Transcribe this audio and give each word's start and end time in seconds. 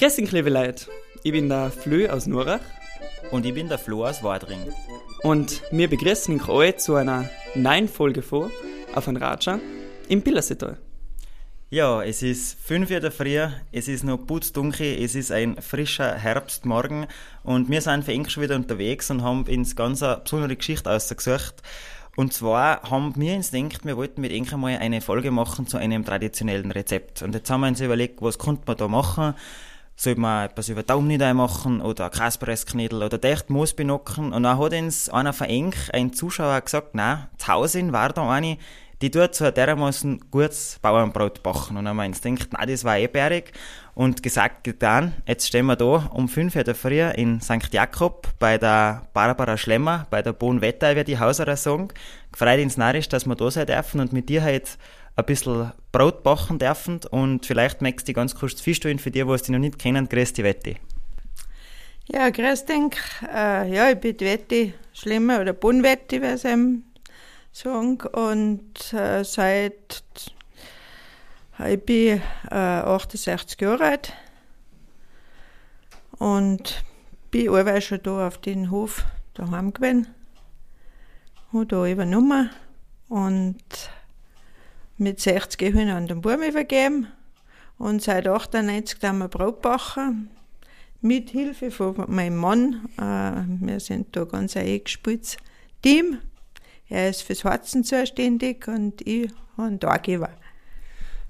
Liebe 0.00 0.48
Leute. 0.48 0.86
Ich 1.24 1.32
bin 1.32 1.48
der 1.48 1.72
Flö 1.72 2.08
aus 2.08 2.28
Nurach. 2.28 2.60
Und 3.32 3.44
ich 3.44 3.52
bin 3.52 3.68
der 3.68 3.78
Flo 3.78 4.06
aus 4.06 4.22
Wadring. 4.22 4.60
Und 5.24 5.60
wir 5.72 5.90
begrüßen 5.90 6.40
euch 6.40 6.48
alle 6.48 6.76
zu 6.76 6.94
einer 6.94 7.28
neuen 7.56 7.88
Folge 7.88 8.22
vor 8.22 8.48
auf 8.94 9.08
ein 9.08 9.16
Raja 9.16 9.58
im 10.08 10.22
Pillersetal. 10.22 10.78
Ja, 11.70 12.00
es 12.00 12.22
ist 12.22 12.56
5 12.62 12.88
Uhr 12.92 13.00
der 13.00 13.10
Früh, 13.10 13.40
es 13.72 13.88
ist 13.88 14.04
noch 14.04 14.18
putzdunkel, 14.18 15.02
es 15.02 15.16
ist 15.16 15.32
ein 15.32 15.60
frischer 15.60 16.14
Herbstmorgen 16.14 17.08
und 17.42 17.68
wir 17.68 17.80
sind 17.80 18.04
für 18.04 18.12
Englisch 18.12 18.38
wieder 18.38 18.54
unterwegs 18.54 19.10
und 19.10 19.24
haben 19.24 19.48
uns 19.48 19.74
ganz 19.74 20.04
eine 20.04 20.18
besondere 20.18 20.54
Geschichte 20.54 20.88
ausgesucht. 20.88 21.56
Und 22.14 22.32
zwar 22.32 22.88
haben 22.88 23.14
wir 23.16 23.34
uns 23.34 23.50
gedacht, 23.50 23.84
wir 23.84 23.96
wollten 23.96 24.20
mit 24.20 24.30
Enke 24.30 24.56
mal 24.56 24.78
eine 24.78 25.00
Folge 25.00 25.32
machen 25.32 25.66
zu 25.66 25.76
einem 25.76 26.04
traditionellen 26.04 26.70
Rezept. 26.70 27.22
Und 27.22 27.34
jetzt 27.34 27.50
haben 27.50 27.62
wir 27.62 27.68
uns 27.68 27.80
überlegt, 27.80 28.22
was 28.22 28.38
konnte 28.38 28.62
man 28.66 28.76
da 28.76 28.86
machen? 28.86 29.34
Soll 30.00 30.14
man 30.14 30.46
etwas 30.46 30.68
über 30.68 30.84
Daumen 30.84 31.18
machen 31.36 31.80
oder 31.80 32.08
Kaspressknädel 32.08 33.02
oder 33.02 33.18
dicht 33.18 33.50
Moosbinocken? 33.50 34.32
Und 34.32 34.44
dann 34.44 34.56
hat 34.56 34.72
uns 34.72 35.08
einer 35.08 35.32
von 35.32 35.48
Enk, 35.48 35.74
ein 35.92 36.12
Zuschauer, 36.12 36.60
gesagt, 36.60 36.94
nein, 36.94 37.26
zu 37.36 37.48
Hause 37.48 37.92
war 37.92 38.12
da 38.12 38.30
eine, 38.30 38.58
die 39.02 39.10
tut 39.10 39.34
so 39.34 39.50
dermaßen 39.50 40.30
gutes 40.30 40.78
Bauernbrot 40.82 41.42
backen. 41.42 41.76
Und 41.76 41.86
dann 41.86 41.88
haben 41.88 41.96
wir 41.96 42.06
uns 42.06 42.22
gedacht, 42.22 42.52
nein, 42.52 42.68
das 42.68 42.84
war 42.84 42.96
eh 42.96 43.08
bärig. 43.08 43.50
Und 43.96 44.22
gesagt, 44.22 44.62
getan, 44.62 45.14
jetzt 45.26 45.48
stehen 45.48 45.66
wir 45.66 45.74
da 45.74 46.08
um 46.12 46.28
5 46.28 46.54
Uhr 46.54 46.62
der 46.62 46.76
Früh 46.76 47.02
in 47.02 47.40
St. 47.40 47.72
Jakob 47.72 48.28
bei 48.38 48.56
der 48.56 49.02
Barbara 49.12 49.56
Schlemmer, 49.56 50.06
bei 50.10 50.22
der 50.22 50.32
Bohn 50.32 50.60
Wetter, 50.60 50.94
wie 50.94 51.02
die 51.02 51.18
Hauserer 51.18 51.56
sagen. 51.56 51.88
Gefreut 52.30 52.60
ins 52.60 52.76
Narisch, 52.76 53.08
dass 53.08 53.26
wir 53.26 53.34
da 53.34 53.50
sein 53.50 53.66
dürfen 53.66 54.00
und 54.00 54.12
mit 54.12 54.28
dir 54.28 54.44
heute 54.44 54.70
ein 55.18 55.26
bisschen 55.26 55.72
Brot 55.90 56.22
backen 56.22 56.58
dürfen. 56.58 57.00
Und 57.10 57.44
vielleicht 57.44 57.82
möchtest 57.82 58.08
du 58.08 58.12
ganz 58.12 58.34
kurz 58.34 58.60
feststellen 58.60 58.98
für 58.98 59.10
die, 59.10 59.24
die 59.24 59.30
es 59.30 59.48
noch 59.48 59.58
nicht 59.58 59.78
kennen, 59.78 60.08
grüß 60.08 60.32
die 60.32 60.44
Wette. 60.44 60.76
Ja, 62.06 62.30
grüß 62.30 62.64
dich. 62.64 62.98
Äh, 63.22 63.74
ja, 63.74 63.90
ich 63.90 63.98
bin 63.98 64.16
die 64.16 64.24
Wette 64.24 64.72
Schlemmer 64.92 65.40
oder 65.40 65.52
Bohnwette, 65.52 66.22
wie 66.22 66.48
eben 66.48 66.84
sagen. 67.52 67.98
Und 68.12 68.92
äh, 68.92 69.24
seit 69.24 70.02
ich 71.66 71.84
bin 71.84 72.22
äh, 72.52 72.54
68 72.54 73.60
Jahre 73.60 73.84
alt 73.84 74.12
und 76.18 76.84
bin 77.32 77.48
allweil 77.48 77.82
schon 77.82 78.00
da 78.04 78.28
auf 78.28 78.38
den 78.38 78.70
Hof 78.70 79.04
daheim 79.34 79.72
gewesen. 79.72 80.06
Habe 81.52 81.66
da 81.66 81.86
übernommen 81.86 82.50
und 83.08 83.90
mit 84.98 85.20
60 85.20 85.72
habe 85.72 85.82
ich 85.82 85.90
an 85.90 86.06
den 86.06 86.20
Baum 86.20 86.42
übergeben. 86.42 87.06
Und 87.78 88.02
seit 88.02 88.26
98 88.26 88.98
haben 89.02 89.18
wir 89.18 89.28
Brot 89.28 89.62
backen. 89.62 90.30
Mit 91.00 91.30
Hilfe 91.30 91.70
von 91.70 91.94
meinem 92.08 92.36
Mann. 92.36 92.88
Äh, 92.98 93.64
wir 93.64 93.78
sind 93.78 94.16
da 94.16 94.24
ganz 94.24 94.56
ein 94.56 94.66
eingespieltes 94.66 95.36
Team. 95.80 96.18
Er 96.88 97.10
ist 97.10 97.22
fürs 97.22 97.44
Harzen 97.44 97.84
zuständig 97.84 98.66
und 98.66 99.06
ich 99.06 99.30
habe 99.56 99.68
einen 99.68 99.80
Taggeber. 99.80 100.30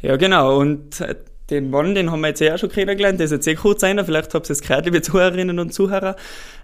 Ja, 0.00 0.16
genau. 0.16 0.58
Und 0.58 1.00
äh, 1.02 1.16
den 1.50 1.70
Mann, 1.70 1.94
den 1.94 2.10
haben 2.10 2.20
wir 2.20 2.28
jetzt 2.28 2.40
ja 2.40 2.54
auch 2.54 2.58
schon 2.58 2.70
kennengelernt, 2.70 3.18
der 3.18 3.24
ist 3.24 3.30
jetzt 3.30 3.46
eh 3.46 3.54
kurz 3.54 3.82
einer, 3.82 4.04
vielleicht 4.04 4.34
habt 4.34 4.48
ihr 4.50 4.52
es 4.52 4.60
gehört, 4.60 4.84
liebe 4.84 5.00
Zuhörerinnen 5.00 5.58
und 5.58 5.72
Zuhörer. 5.72 6.16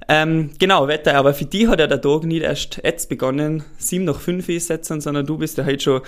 Ähm, 0.08 0.50
genau, 0.58 0.88
Wetter, 0.88 1.14
aber 1.14 1.32
für 1.32 1.46
die 1.46 1.68
hat 1.68 1.80
ja 1.80 1.86
der 1.86 2.00
Tag 2.00 2.24
nicht 2.24 2.42
erst 2.42 2.80
jetzt 2.84 3.08
begonnen, 3.08 3.64
sieben 3.78 4.04
nach 4.04 4.20
fünf 4.20 4.48
ist 4.48 4.68
jetzt, 4.68 4.88
sondern 4.88 5.24
du 5.24 5.38
bist 5.38 5.56
ja 5.56 5.64
heute 5.64 5.82
schon 5.82 6.00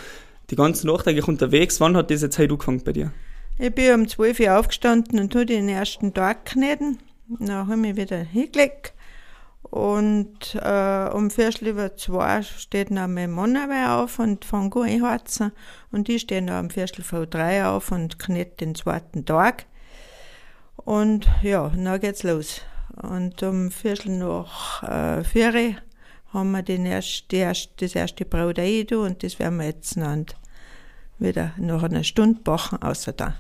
die 0.51 0.57
ganze 0.57 0.87
Nacht 0.87 1.07
eigentlich 1.07 1.29
unterwegs. 1.29 1.81
Wann 1.81 1.97
hat 1.97 2.11
das 2.11 2.23
jetzt 2.23 2.39
heute 2.39 2.55
angefangen 2.55 2.83
bei 2.85 2.93
dir? 2.93 3.13
Ich 3.59 3.75
bin 3.75 3.95
um 3.95 4.09
12 4.09 4.41
Uhr 4.41 4.59
aufgestanden 4.59 5.19
und 5.19 5.33
tue 5.33 5.47
den 5.47 5.69
ersten 5.69 6.13
Tag 6.13 6.45
kneten. 6.45 6.99
Dann 7.39 7.51
habe 7.51 7.73
ich 7.73 7.79
mich 7.79 7.97
wieder 7.97 8.19
hingelegt 8.19 8.93
und 9.71 10.55
äh, 10.55 11.09
um 11.13 11.31
Viertel 11.31 11.69
über 11.69 11.97
zwei 11.97 12.43
steht 12.43 12.91
dann 12.91 13.15
mein 13.15 13.31
Mann 13.31 13.57
auf 13.57 14.19
und 14.19 14.45
fängt 14.45 14.77
an 14.77 14.83
einheizen. 14.85 15.53
Und 15.91 16.09
ich 16.09 16.23
stehe 16.23 16.43
dann 16.43 16.67
um 16.67 16.71
Viertel 16.71 17.03
vor 17.03 17.27
drei 17.27 17.67
auf 17.67 17.91
und 17.91 18.19
knete 18.19 18.65
den 18.65 18.75
zweiten 18.75 19.25
Tag. 19.25 19.67
Und 20.77 21.29
ja, 21.43 21.69
dann 21.69 22.01
geht's 22.01 22.23
los. 22.23 22.61
Und 23.03 23.43
um 23.43 23.71
Viertel 23.71 24.19
nach 24.19 24.83
äh, 24.83 25.25
vier 25.25 25.77
haben 26.33 26.53
wir 26.53 26.63
den 26.63 26.87
erst, 26.87 27.31
die 27.33 27.37
erst, 27.37 27.71
das 27.81 27.95
erste 27.95 28.25
Brot 28.25 28.59
rein 28.59 28.87
und 28.93 29.23
das 29.23 29.39
werden 29.39 29.59
wir 29.59 29.67
jetzt 29.67 29.97
dann 29.97 30.27
wieder 31.19 31.53
nach 31.57 31.83
einer 31.83 32.05
Stunde 32.05 32.41
backen, 32.43 32.83
außer 32.83 33.13
da. 33.13 33.35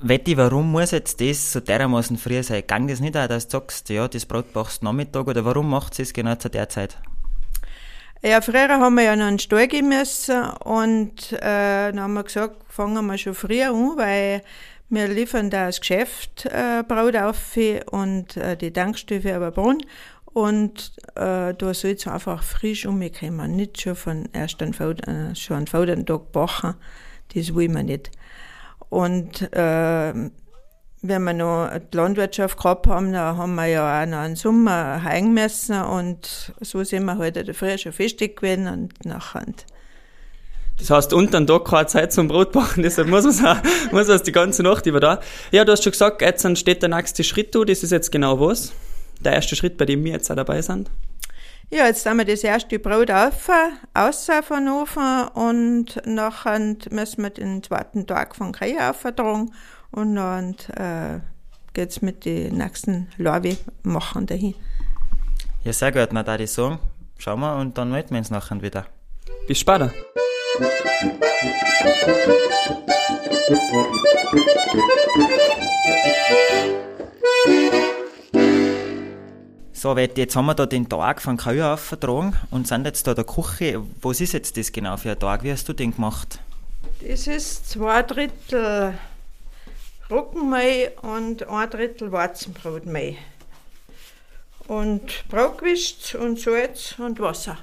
Wetti, 0.00 0.36
warum 0.36 0.70
muss 0.70 0.90
jetzt 0.90 1.20
das 1.20 1.52
so 1.52 1.60
dermaßen 1.60 2.18
früh 2.18 2.42
sein? 2.42 2.64
Gang 2.66 2.88
das 2.88 3.00
nicht 3.00 3.16
auch, 3.16 3.26
dass 3.26 3.48
du 3.48 3.52
sagst, 3.52 3.88
ja, 3.88 4.06
das 4.06 4.26
Brot 4.26 4.52
brauchst 4.52 4.82
du 4.82 4.86
Nachmittag 4.86 5.26
oder 5.26 5.44
warum 5.44 5.70
macht 5.70 5.98
es 5.98 6.12
genau 6.12 6.34
zu 6.34 6.50
der 6.50 6.68
Zeit? 6.68 6.98
Ja, 8.22 8.40
früher 8.40 8.68
haben 8.68 8.94
wir 8.96 9.04
ja 9.04 9.16
noch 9.16 9.26
einen 9.26 9.38
Stall 9.38 9.68
gehen 9.68 9.88
müssen 9.88 10.42
und 10.64 11.32
äh, 11.32 11.92
dann 11.92 12.00
haben 12.00 12.14
wir 12.14 12.24
gesagt, 12.24 12.56
fangen 12.68 13.06
wir 13.06 13.18
schon 13.18 13.34
früher 13.34 13.68
an, 13.70 13.96
weil 13.96 14.42
wir 14.88 15.08
liefern 15.08 15.50
da 15.50 15.66
das 15.66 15.80
Geschäft 15.80 16.46
äh, 16.46 16.82
Brot 16.86 17.16
auf 17.16 17.56
und 17.90 18.36
äh, 18.36 18.56
die 18.56 18.72
Tankstoffe 18.72 19.26
aber 19.26 19.50
Brunn 19.50 19.82
und 20.34 20.92
äh, 21.14 21.54
da 21.54 21.74
soll 21.74 21.92
es 21.92 22.06
einfach 22.08 22.42
frisch 22.42 22.86
umkommen, 22.86 23.54
nicht 23.54 23.80
schon 23.80 23.94
von 23.94 24.28
erst 24.32 24.60
an 24.60 24.72
äh, 24.72 25.34
schon 25.36 25.56
einen 25.58 25.66
Vatertag 25.68 26.32
backen, 26.32 26.74
das 27.34 27.54
will 27.54 27.68
man 27.68 27.86
nicht. 27.86 28.10
Und 28.90 29.42
äh, 29.52 30.12
wenn 30.12 31.22
wir 31.22 31.32
noch 31.34 31.70
die 31.78 31.96
Landwirtschaft 31.96 32.58
gehabt 32.58 32.88
haben, 32.88 33.12
da 33.12 33.36
haben 33.36 33.54
wir 33.54 33.66
ja 33.66 34.02
auch 34.02 34.06
noch 34.06 34.18
einen 34.18 34.34
Sommer 34.34 35.04
hängen 35.04 35.34
müssen 35.34 35.80
und 35.80 36.52
so 36.60 36.82
sind 36.82 37.04
wir 37.04 37.16
heute 37.16 37.44
halt 37.44 37.56
früher 37.56 37.78
schon 37.78 37.92
festig 37.92 38.36
gewesen 38.36 38.66
und 38.66 39.04
nachher. 39.04 39.46
Das 40.78 40.90
heißt, 40.90 41.12
unter 41.12 41.38
dem 41.38 41.46
Tag 41.46 41.64
keine 41.64 41.86
Zeit 41.86 42.12
zum 42.12 42.26
Brotbacken, 42.26 42.82
deshalb 42.82 43.06
muss 43.06 43.40
man 43.40 43.62
muss 43.92 44.08
man 44.08 44.20
die 44.20 44.32
ganze 44.32 44.64
Nacht 44.64 44.84
über 44.86 44.98
da. 44.98 45.20
Ja, 45.52 45.64
du 45.64 45.70
hast 45.70 45.84
schon 45.84 45.92
gesagt, 45.92 46.22
jetzt 46.22 46.58
steht 46.58 46.82
der 46.82 46.88
nächste 46.88 47.22
Schritt, 47.22 47.54
du, 47.54 47.64
das 47.64 47.84
ist 47.84 47.92
jetzt 47.92 48.10
genau 48.10 48.40
was? 48.40 48.72
Der 49.24 49.32
erste 49.32 49.56
Schritt, 49.56 49.76
bei 49.76 49.86
dem 49.86 50.04
wir 50.04 50.12
jetzt 50.12 50.30
auch 50.30 50.36
dabei 50.36 50.60
sind? 50.62 50.90
Ja, 51.70 51.86
jetzt 51.86 52.04
haben 52.06 52.18
wir 52.18 52.24
das 52.24 52.44
erste 52.44 52.78
Brot 52.78 53.10
auf, 53.10 53.48
außer 53.94 54.42
von 54.42 54.68
Ofen 54.68 55.28
und 55.34 56.00
nachher 56.06 56.58
müssen 56.90 57.22
wir 57.22 57.30
den 57.30 57.62
zweiten 57.62 58.06
Tag 58.06 58.36
von 58.36 58.52
Krei 58.52 58.76
auftragen 58.78 59.52
und 59.90 60.14
dann 60.14 60.54
äh, 60.76 61.20
geht's 61.72 62.02
mit 62.02 62.24
den 62.26 62.58
nächsten 62.58 63.08
Lorbe 63.16 63.56
machen 63.82 64.26
dahin. 64.26 64.54
Ja, 65.64 65.72
sehr 65.72 65.92
gut, 65.92 66.10
na 66.12 66.22
da 66.22 66.36
die 66.36 66.46
sagen. 66.46 66.78
Schauen 67.18 67.40
wir 67.40 67.56
und 67.56 67.78
dann 67.78 67.90
melden 67.90 68.10
wir 68.10 68.18
uns 68.18 68.30
nachher 68.30 68.60
wieder. 68.60 68.86
Bis 69.46 69.58
später. 69.58 69.90
So, 79.84 79.94
jetzt 79.98 80.34
haben 80.34 80.46
wir 80.46 80.54
da 80.54 80.64
den 80.64 80.88
Tag 80.88 81.20
von 81.20 81.36
Kauer 81.36 81.74
aufgetragen 81.74 82.34
und 82.50 82.66
sind 82.66 82.86
jetzt 82.86 83.06
da 83.06 83.12
der 83.12 83.24
Küche. 83.24 83.82
Was 84.00 84.18
ist 84.22 84.32
jetzt 84.32 84.56
das 84.56 84.72
genau 84.72 84.96
für 84.96 85.10
ein 85.10 85.18
Tag? 85.18 85.42
Wie 85.42 85.52
hast 85.52 85.68
du 85.68 85.74
den 85.74 85.94
gemacht? 85.94 86.38
Das 87.06 87.26
ist 87.26 87.68
zwei 87.68 88.02
Drittel 88.02 88.94
Roggenmehl 90.10 90.92
und 91.02 91.46
ein 91.46 91.68
Drittel 91.68 92.10
Weizenbrotmehl. 92.12 93.16
Und 94.68 95.28
Brotgewicht 95.28 96.14
und 96.14 96.40
Salz 96.40 96.94
und 96.96 97.20
Wasser. 97.20 97.58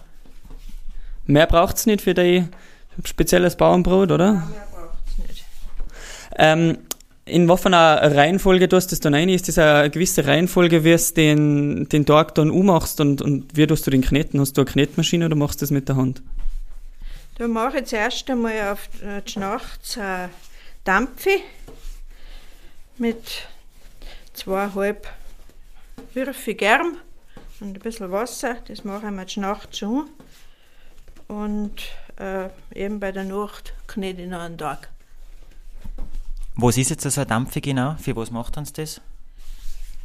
Mehr 1.26 1.48
braucht 1.48 1.78
es 1.78 1.88
nicht 1.88 2.04
für 2.04 2.14
dein 2.14 2.54
spezielles 3.04 3.56
Bauernbrot, 3.56 4.12
oder? 4.12 4.34
Nein, 4.34 4.50
mehr 4.52 4.68
braucht 4.72 5.08
es 5.08 5.28
nicht. 5.28 5.46
Ähm, 6.36 6.78
in 7.26 7.48
was 7.48 7.62
für 7.62 7.68
einer 7.68 8.16
Reihenfolge 8.16 8.68
du 8.68 8.76
das 8.76 9.00
dann 9.00 9.14
ein? 9.14 9.30
Ist 9.30 9.48
das 9.48 9.58
eine 9.58 9.90
gewisse 9.90 10.26
Reihenfolge, 10.26 10.84
wie 10.84 10.96
du 10.96 11.14
den, 11.14 11.90
den 11.90 12.06
Tag 12.06 12.36
dann 12.36 12.50
ummachst 12.50 13.00
und, 13.00 13.22
und 13.22 13.56
wie 13.56 13.68
tust 13.68 13.86
du 13.86 13.92
den 13.92 14.02
kneten? 14.02 14.40
Hast 14.40 14.58
du 14.58 14.62
eine 14.62 14.72
Knetmaschine 14.72 15.26
oder 15.28 15.36
machst 15.36 15.62
du 15.62 15.64
das 15.64 15.72
mit 15.72 15.88
der 15.88 15.96
Hand? 15.96 16.22
Da 17.38 17.48
mache 17.48 17.80
ich 17.80 17.86
zuerst 17.86 18.30
einmal 18.30 18.72
auf 18.72 18.90
die 19.02 19.32
Schnacht 19.32 19.98
eine 19.98 20.30
Dampfe 20.84 21.40
mit 22.98 23.48
zweieinhalb 24.34 25.08
Würfe 26.14 26.56
Germ 26.56 26.98
und 27.60 27.76
ein 27.78 27.80
bisschen 27.80 28.12
Wasser. 28.12 28.58
Das 28.68 28.84
mache 28.84 29.08
ich 29.08 29.12
mir 29.12 29.26
die 29.26 29.40
Nacht 29.40 29.78
schon. 29.78 30.10
Und 31.28 31.82
äh, 32.18 32.50
eben 32.76 33.00
bei 33.00 33.12
der 33.12 33.24
Nacht 33.24 33.74
knete 33.88 34.24
ich 34.24 34.30
noch 34.30 34.42
einen 34.42 34.58
Tag. 34.58 34.90
Was 36.56 36.78
ist 36.78 36.90
jetzt 36.90 37.10
so 37.10 37.22
eine 37.22 37.28
Dampfe 37.28 37.62
genau? 37.62 37.96
Für 38.00 38.16
was 38.16 38.32
macht 38.32 38.58
uns 38.58 38.74
das? 38.74 39.02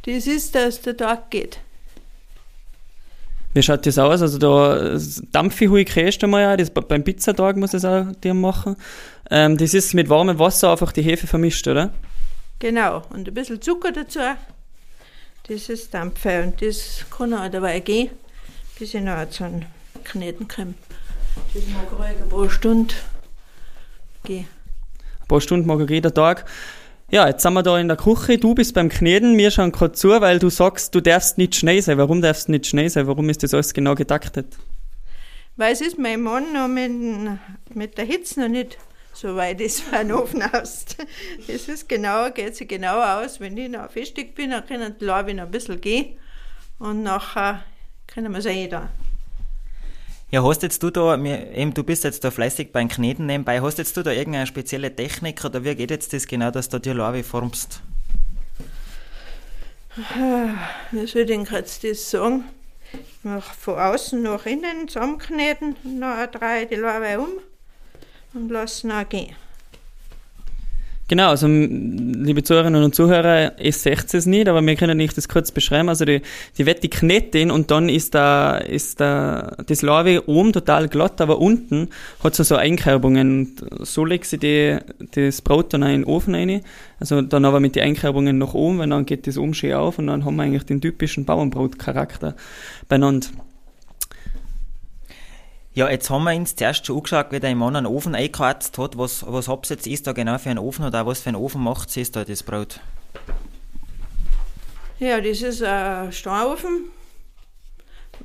Das 0.03 0.27
ist, 0.27 0.55
dass 0.55 0.81
der 0.81 0.95
Tag 0.95 1.29
geht. 1.29 1.59
Wie 3.53 3.63
schaut 3.63 3.85
das 3.85 3.97
aus? 3.97 4.21
Also 4.21 4.37
da 4.37 4.97
Dampfe 5.31 5.67
hui 5.67 5.83
kriegst 5.83 6.21
du 6.21 6.27
mal 6.27 6.41
ja, 6.41 6.57
das, 6.57 6.69
beim 6.69 7.03
Pizzatag 7.03 7.57
muss 7.57 7.71
das 7.71 7.85
auch 7.85 8.05
dir 8.23 8.33
machen. 8.33 8.75
Ähm, 9.31 9.57
das 9.57 9.73
ist 9.73 9.93
mit 9.93 10.09
warmem 10.09 10.37
Wasser 10.39 10.71
einfach 10.71 10.91
die 10.91 11.01
Hefe 11.01 11.27
vermischt, 11.27 11.67
oder? 11.67 11.91
Genau, 12.59 13.03
und 13.09 13.27
ein 13.27 13.33
bisschen 13.33 13.61
Zucker 13.61 13.91
dazu. 13.91 14.19
Das 15.47 15.69
ist 15.69 15.93
Dampfe 15.93 16.43
und 16.43 16.61
das 16.61 17.05
kann 17.09 17.33
auch 17.33 17.49
dabei 17.49 17.79
gehen, 17.79 18.09
bis 18.77 18.93
ich 18.93 19.01
noch 19.01 19.29
zu 19.29 19.45
einem 19.45 19.65
Kneten 20.03 20.47
komme. 20.47 20.73
Das 21.53 21.63
mag 21.67 21.91
ruhig 21.91 22.21
ein 22.21 22.29
paar 22.29 22.49
Stunden 22.49 22.93
gehen. 24.23 24.47
Ein 25.27 25.35
paar 25.35 25.41
Stunden 25.41 25.67
mag 25.67 25.81
er 25.81 25.89
jeden 25.89 26.13
Tag. 26.13 26.45
Ja, 27.11 27.27
jetzt 27.27 27.43
sind 27.43 27.53
wir 27.53 27.61
da 27.61 27.77
in 27.77 27.89
der 27.89 27.97
Küche, 27.97 28.37
du 28.37 28.55
bist 28.55 28.73
beim 28.73 28.87
Kneten, 28.87 29.37
wir 29.37 29.51
schauen 29.51 29.73
gerade 29.73 29.91
zu, 29.91 30.09
weil 30.09 30.39
du 30.39 30.49
sagst, 30.49 30.95
du 30.95 31.01
darfst 31.01 31.37
nicht 31.37 31.53
Schnee 31.53 31.81
sein. 31.81 31.97
Warum 31.97 32.21
darfst 32.21 32.47
du 32.47 32.53
nicht 32.53 32.65
Schnee 32.65 32.87
sein? 32.87 33.07
Warum 33.07 33.29
ist 33.29 33.43
das 33.43 33.53
alles 33.53 33.73
genau 33.73 33.93
getaktet? 33.93 34.55
Weil 35.57 35.73
es 35.73 35.81
ist 35.81 35.99
mein 35.99 36.21
Mann 36.21 36.53
noch 36.53 36.69
mit, 36.69 36.91
mit 37.75 37.97
der 37.97 38.05
Hitze 38.05 38.39
noch 38.39 38.47
nicht 38.47 38.77
so 39.11 39.35
weit 39.35 39.59
ist 39.59 39.81
von 39.81 40.13
Ofen 40.13 40.43
aus. 40.43 40.85
Es 41.49 41.67
ist 41.67 41.89
genau, 41.89 42.31
geht 42.31 42.55
sich 42.55 42.69
genau 42.69 43.01
aus. 43.01 43.41
Wenn 43.41 43.57
ich 43.57 43.69
noch 43.69 43.91
festig 43.91 44.33
bin, 44.33 44.51
dann 44.51 44.65
können 44.65 44.95
die 44.97 45.03
Larven 45.03 45.35
noch 45.35 45.43
ein 45.43 45.51
bisschen 45.51 45.81
gehen 45.81 46.17
und 46.79 47.03
nachher 47.03 47.65
können 48.07 48.31
wir 48.31 48.39
es 48.39 48.45
eh 48.45 48.69
da. 48.69 48.89
Ja, 50.29 50.43
hast 50.43 50.61
jetzt 50.61 50.83
du 50.83 50.89
da, 50.89 51.15
eben, 51.15 51.73
du 51.73 51.83
bist 51.83 52.03
jetzt 52.03 52.21
da 52.25 52.31
fleißig 52.31 52.73
beim 52.73 52.89
Kneten 52.89 53.27
nebenbei, 53.27 53.61
hast 53.61 53.77
jetzt 53.77 53.95
du 53.95 54.03
da 54.03 54.11
irgendeine 54.11 54.45
spezielle 54.45 54.93
Technik 54.93 55.45
oder 55.45 55.63
wie 55.63 55.73
geht 55.73 55.89
jetzt 55.89 56.11
das 56.11 56.27
genau, 56.27 56.51
dass 56.51 56.67
du 56.67 56.79
die 56.79 56.91
Larve 56.91 57.23
formst? 57.23 57.81
Wie 60.91 61.07
soll 61.07 61.21
ich 61.21 61.27
denn 61.27 61.47
jetzt 61.49 61.81
das 61.85 62.11
sagen? 62.11 62.43
Nach, 63.23 63.53
von 63.53 63.79
außen 63.79 64.21
nach 64.21 64.45
innen 64.45 64.89
zusammenkneten, 64.89 65.77
dann 65.83 66.31
drehe 66.31 66.63
ich 66.63 66.69
die 66.69 66.75
Larve 66.75 67.19
um 67.19 67.29
und 68.33 68.49
lasse 68.49 68.85
ihn 68.85 69.09
gehen. 69.09 69.35
Genau, 71.09 71.29
also 71.29 71.47
liebe 71.47 72.43
Zuhörerinnen 72.43 72.83
und 72.83 72.93
Zuhörer, 72.93 73.57
ihr 73.61 73.71
seht 73.71 74.13
es 74.13 74.25
nicht, 74.25 74.49
aber 74.49 74.61
wir 74.61 74.75
können 74.75 74.97
nicht 74.97 75.15
das 75.15 75.29
kurz 75.29 75.53
beschreiben. 75.53 75.87
Also 75.87 76.03
die, 76.03 76.21
die 76.57 76.65
wird 76.65 76.83
die 76.83 76.89
kneten 76.89 77.49
und 77.49 77.71
dann 77.71 77.87
ist 77.87 78.13
da, 78.13 78.57
ist 78.57 78.99
da 78.99 79.55
das 79.65 79.81
Larve 79.81 80.27
oben 80.27 80.51
total 80.51 80.89
glatt, 80.89 81.21
aber 81.21 81.39
unten 81.39 81.87
hat 82.21 82.37
es 82.37 82.49
so 82.49 82.57
Einkerbungen. 82.57 83.55
So 83.79 84.03
legt 84.03 84.25
sie 84.25 84.37
die, 84.37 84.79
das 85.11 85.41
Brot 85.41 85.73
dann 85.73 85.83
in 85.83 86.01
den 86.01 86.03
Ofen 86.03 86.35
rein. 86.35 86.61
Also 86.99 87.21
dann 87.21 87.45
aber 87.45 87.61
mit 87.61 87.77
den 87.77 87.83
Einkerbungen 87.83 88.37
nach 88.37 88.53
oben, 88.53 88.79
weil 88.79 88.89
dann 88.89 89.05
geht 89.05 89.27
das 89.27 89.37
oben 89.37 89.53
schön 89.53 89.75
auf 89.75 89.99
und 89.99 90.07
dann 90.07 90.25
haben 90.25 90.35
wir 90.35 90.43
eigentlich 90.43 90.63
den 90.63 90.81
typischen 90.81 91.23
Bauernbrotcharakter 91.23 92.35
beieinander. 92.89 93.27
Ja, 95.77 95.87
jetzt 95.91 96.09
haben 96.09 96.23
wir 96.23 96.35
uns 96.35 96.55
zuerst 96.55 96.87
schon 96.87 96.97
angeschaut, 96.97 97.27
wie 97.29 97.39
der 97.39 97.55
Mann 97.55 97.75
einen 97.75 97.85
Ofen 97.85 98.15
eingeheizt 98.15 98.79
hat. 98.79 98.97
Was, 98.97 99.23
was 99.27 99.47
habt 99.47 99.69
ihr 99.69 99.75
jetzt 99.75 99.85
ist 99.85 100.07
da 100.07 100.11
genau 100.11 100.39
für 100.39 100.49
einen 100.49 100.57
Ofen 100.57 100.83
oder 100.83 101.05
was 101.05 101.19
für 101.19 101.29
einen 101.29 101.35
Ofen 101.35 101.61
macht 101.61 101.91
sie 101.91 102.03
da 102.11 102.25
das 102.25 102.41
Brot? 102.41 102.79
Ja, 104.97 105.21
das 105.21 105.43
ist 105.43 105.61
ein 105.61 106.11
Steiноfen. 106.11 106.85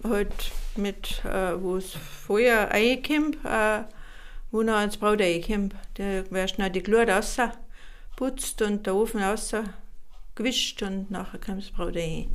Halt 0.02 0.32
mit, 0.76 1.22
äh, 1.26 1.62
wo 1.62 1.76
es 1.76 1.90
Feuer 1.92 2.70
reinkommt, 2.70 3.36
äh, 3.44 3.82
wo 4.50 4.62
noch 4.62 4.82
ins 4.82 4.96
Brot 4.96 5.20
reinkommt. 5.20 5.74
Da 5.98 6.24
wirst 6.30 6.56
du 6.56 6.62
noch 6.62 6.70
die 6.70 6.82
Glut 6.82 7.10
raus, 7.10 7.36
putzt 8.16 8.62
und 8.62 8.86
der 8.86 8.94
Ofen 8.94 9.22
raus 9.22 9.52
gewischt 10.36 10.82
und 10.82 11.10
nachher 11.10 11.38
kommt 11.38 11.64
das 11.64 11.70
Brot 11.70 11.96
rein. 11.96 12.28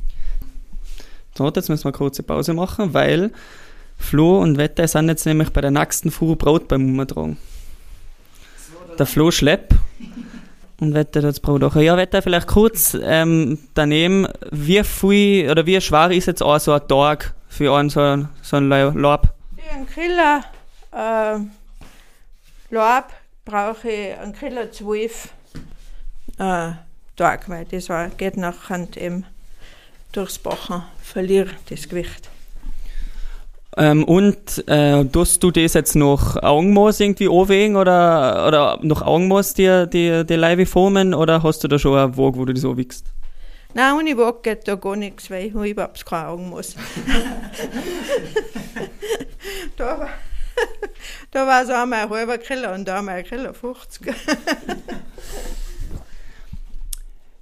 So, 1.36 1.44
jetzt 1.44 1.68
müssen 1.68 1.82
wir 1.82 1.88
eine 1.88 1.98
kurze 1.98 2.22
Pause 2.22 2.54
machen, 2.54 2.94
weil 2.94 3.32
Flo 3.98 4.40
und 4.40 4.56
Wette 4.56 4.88
sind 4.88 5.08
jetzt 5.08 5.26
nämlich 5.26 5.50
bei 5.50 5.60
der 5.60 5.70
nächsten 5.70 6.10
Fuhr 6.10 6.36
Brot 6.36 6.68
beim 6.68 6.98
Umtragen. 6.98 7.36
Der 8.98 9.06
Flo 9.06 9.30
schleppt 9.30 9.74
und 10.80 10.94
Wette 10.94 11.20
das 11.20 11.40
Brot 11.40 11.62
auch. 11.62 11.76
Ja, 11.76 11.96
Wette 11.96 12.22
vielleicht 12.22 12.46
kurz 12.46 12.96
ähm, 13.00 13.58
daneben, 13.74 14.26
wie 14.50 14.82
viel 14.84 15.50
oder 15.50 15.66
wie 15.66 15.80
schwer 15.80 16.10
ist 16.10 16.26
jetzt 16.26 16.42
auch 16.42 16.58
so 16.58 16.72
ein 16.72 16.86
Tag 16.88 17.34
für 17.48 17.74
einen 17.76 17.90
so, 17.90 18.26
so 18.42 18.56
ein 18.56 18.68
Lab? 18.68 19.34
Für 19.56 19.74
einen 19.74 19.86
Killer 19.88 20.44
äh, 20.92 21.38
Lab 22.74 23.12
brauche 23.44 23.90
ich 23.90 24.18
einen 24.18 24.34
Killer 24.34 24.70
12 24.70 25.28
äh, 26.38 26.70
Tag, 27.16 27.48
weil 27.48 27.64
das 27.64 27.88
war, 27.88 28.08
geht 28.08 28.36
nachher 28.36 28.86
eben 28.96 29.24
durchs 30.12 30.38
Bachen, 30.38 30.82
verliere 31.02 31.50
das 31.68 31.88
Gewicht. 31.88 32.30
Ähm, 33.78 34.02
und 34.02 34.66
äh, 34.66 35.04
tust 35.04 35.44
du 35.44 35.52
das 35.52 35.74
jetzt 35.74 35.94
noch 35.94 36.42
Augenmaß 36.42 36.98
irgendwie 36.98 37.28
anwägen 37.28 37.76
oder, 37.76 38.48
oder 38.48 38.80
noch 38.82 39.02
Augenmaß 39.02 39.54
die, 39.54 39.86
die, 39.88 40.26
die 40.26 40.34
Leibe 40.34 40.66
formen 40.66 41.14
oder 41.14 41.44
hast 41.44 41.62
du 41.62 41.68
da 41.68 41.78
schon 41.78 41.96
eine 41.96 42.16
Waage, 42.16 42.38
wo 42.38 42.44
du 42.44 42.52
das 42.52 42.64
anwiegst? 42.64 43.06
Nein, 43.74 43.94
ohne 43.94 44.18
Waage 44.18 44.38
geht 44.42 44.66
da 44.66 44.74
gar 44.74 44.96
nichts, 44.96 45.30
weil 45.30 45.46
ich 45.46 45.54
überhaupt 45.54 46.04
kein 46.04 46.26
Augenmaß. 46.26 46.74
da 49.76 50.00
war, 50.00 50.08
da 51.30 51.46
war 51.46 51.62
es 51.62 51.70
einmal 51.70 52.00
ein 52.00 52.10
halber 52.10 52.38
Kilo 52.38 52.74
und 52.74 52.88
da 52.88 52.98
einmal 52.98 53.18
ein 53.18 53.24
Kilo 53.24 53.52
50. 53.52 54.12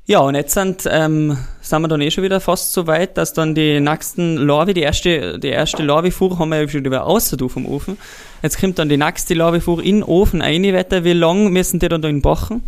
Ja, 0.09 0.21
und 0.21 0.37
jetzt 0.37 0.55
sind, 0.55 0.85
ähm, 0.89 1.37
sind 1.61 1.83
wir 1.83 1.89
dann 1.89 2.01
eh 2.01 2.13
schon 2.13 2.23
wieder 2.23 2.39
fast 2.39 2.73
so 2.73 2.87
weit, 2.87 3.17
dass 3.17 3.33
dann 3.33 3.57
die 3.57 3.81
nächsten 3.81 4.37
Larve, 4.37 4.73
die 4.73 4.83
erste, 4.83 5.41
die 5.41 5.49
erste 5.49 5.83
Larvefuhr 5.83 6.39
haben 6.39 6.51
wir 6.51 6.63
ja 6.63 6.69
schon 6.69 6.85
wieder 6.85 7.05
außer 7.05 7.37
vom 7.49 7.67
Ofen. 7.67 7.99
Jetzt 8.41 8.61
kommt 8.61 8.79
dann 8.79 8.89
die 8.89 8.99
nächste 8.99 9.35
Larvefuhr 9.35 9.83
in 9.83 9.97
den 9.97 10.03
Ofen 10.05 10.43
rein. 10.43 10.63
Wetter. 10.63 11.03
Wie 11.03 11.13
lang 11.13 11.51
müssen 11.53 11.81
die 11.81 11.89
dann 11.89 12.03
da 12.03 12.09
in 12.09 12.23
bachen? 12.23 12.63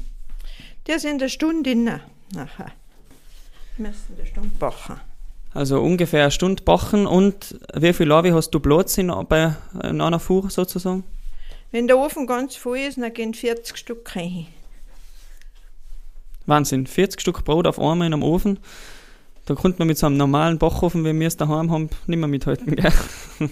Die 0.88 0.99
sind 0.99 1.23
eine 1.23 1.29
Stunde 1.29 1.70
innen 1.70 2.00
nachher. 2.35 2.73
Müssen 3.76 4.17
eine 4.19 4.26
Stunde 4.26 4.50
bachen. 4.58 4.96
Also 5.55 5.81
ungefähr 5.81 6.23
eine 6.23 6.31
Stunde 6.32 6.64
bachen. 6.64 7.06
Und 7.06 7.56
wie 7.73 7.93
viel 7.93 8.08
Larve 8.08 8.34
hast 8.34 8.50
du 8.50 8.58
Platz 8.58 8.99
in, 8.99 9.12
bei, 9.29 9.55
in 9.84 10.00
einer 10.00 10.19
Fuhr 10.19 10.50
sozusagen? 10.50 11.05
Wenn 11.70 11.87
der 11.87 11.99
Ofen 11.99 12.26
ganz 12.26 12.56
voll 12.56 12.79
ist, 12.79 12.99
dann 12.99 13.14
gehen 13.14 13.32
40 13.32 13.76
Stück 13.76 14.17
rein. 14.17 14.49
Wahnsinn, 16.48 16.86
40 16.86 17.20
Stück 17.20 17.44
Brot 17.44 17.66
auf 17.66 17.78
einmal 17.78 18.06
in 18.06 18.14
einem 18.14 18.22
Ofen. 18.22 18.58
Da 19.46 19.54
konnte 19.54 19.78
man 19.78 19.88
mit 19.88 19.98
so 19.98 20.06
einem 20.06 20.16
normalen 20.16 20.58
Backofen, 20.58 21.04
wie 21.04 21.18
wir 21.18 21.26
es 21.26 21.36
daheim 21.36 21.70
haben, 21.70 21.88
nicht 22.06 22.18
mehr 22.18 22.28
mithalten. 22.28 22.74
Gell? 22.76 22.92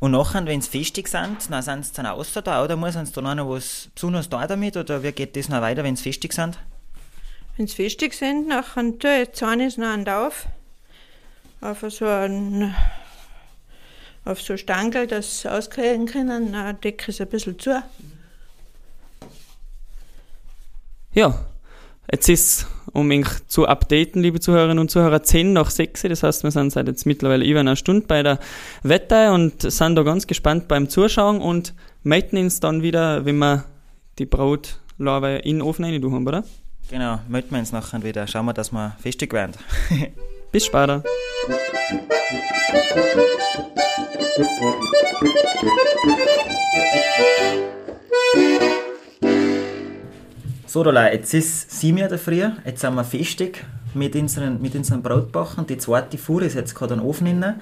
Und 0.00 0.12
nachher, 0.12 0.46
wenn 0.46 0.62
sie 0.62 0.70
festig 0.70 1.08
sind, 1.08 1.50
dann 1.50 1.62
sind 1.62 1.84
sie 1.84 1.92
dann 1.92 2.06
außer 2.06 2.40
da 2.40 2.64
oder 2.64 2.76
muss 2.76 2.96
uns 2.96 3.12
da 3.12 3.20
noch 3.34 3.50
was 3.50 3.88
Besonderes 3.94 4.30
da 4.30 4.46
damit 4.46 4.76
oder 4.78 5.02
wie 5.02 5.12
geht 5.12 5.36
das 5.36 5.50
noch 5.50 5.60
weiter, 5.60 5.84
wenn 5.84 5.96
sie 5.96 6.04
festig 6.04 6.32
sind? 6.32 6.58
Wenn 7.56 7.66
sie 7.66 7.76
festig 7.76 8.14
sind, 8.14 8.48
nachher 8.48 8.98
tue 8.98 9.22
ich 9.22 9.32
Zahn 9.32 9.60
ist 9.60 9.76
noch 9.76 10.06
auf, 10.06 10.46
auf 11.60 11.80
so 11.90 12.06
ein 12.06 12.74
auf 14.24 14.40
so 14.40 14.56
Stangel, 14.56 15.06
dass 15.06 15.42
sie 15.42 15.52
auskriegen 15.52 16.06
können, 16.06 16.52
dann 16.52 16.80
decke 16.80 17.10
ich 17.10 17.16
es 17.16 17.20
ein 17.20 17.28
bisschen 17.28 17.58
zu. 17.58 17.82
Ja, 21.12 21.49
Jetzt 22.10 22.28
ist, 22.28 22.66
um 22.92 23.06
mich 23.06 23.26
zu 23.46 23.66
updaten, 23.66 24.22
liebe 24.22 24.40
Zuhörerinnen 24.40 24.78
und 24.78 24.90
Zuhörer, 24.90 25.22
10 25.22 25.52
nach 25.52 25.70
6. 25.70 26.02
Das 26.02 26.22
heißt, 26.22 26.42
wir 26.42 26.50
sind 26.50 26.72
seit 26.72 26.88
jetzt 26.88 27.06
mittlerweile 27.06 27.44
über 27.44 27.60
einer 27.60 27.76
Stunde 27.76 28.06
bei 28.06 28.22
der 28.22 28.38
Wette 28.82 29.32
und 29.32 29.62
sind 29.62 29.96
da 29.96 30.02
ganz 30.02 30.26
gespannt 30.26 30.68
beim 30.68 30.88
Zuschauen 30.88 31.40
und 31.40 31.74
melden 32.02 32.38
uns 32.38 32.60
dann 32.60 32.82
wieder, 32.82 33.24
wenn 33.24 33.38
wir 33.38 33.64
die 34.18 34.26
Brotlarve 34.26 35.36
in 35.36 35.58
den 35.58 35.62
Ofen 35.62 35.84
rein 35.84 36.02
haben, 36.02 36.26
oder? 36.26 36.44
Genau, 36.90 37.20
melden 37.28 37.50
wir 37.50 37.60
uns 37.60 37.72
nachher 37.72 38.02
wieder. 38.02 38.26
Schauen 38.26 38.46
wir, 38.46 38.54
dass 38.54 38.72
wir 38.72 38.96
festig 39.00 39.32
werden. 39.32 39.52
Bis 40.52 40.66
später. 40.66 41.04
So, 50.72 50.82
Rola, 50.82 51.12
jetzt 51.12 51.34
ist 51.34 51.68
sieben 51.68 51.98
Uhr 51.98 52.16
früh, 52.16 52.44
jetzt 52.64 52.80
sind 52.80 52.94
wir 52.94 53.02
festig 53.02 53.64
mit 53.92 54.14
unseren, 54.14 54.62
mit 54.62 54.76
unseren 54.76 55.02
Brotbachen. 55.02 55.66
Die 55.66 55.78
zweite 55.78 56.16
Fuhr 56.16 56.42
ist 56.42 56.54
jetzt 56.54 56.76
gerade 56.76 57.02
Ofen 57.02 57.26
drin. 57.26 57.54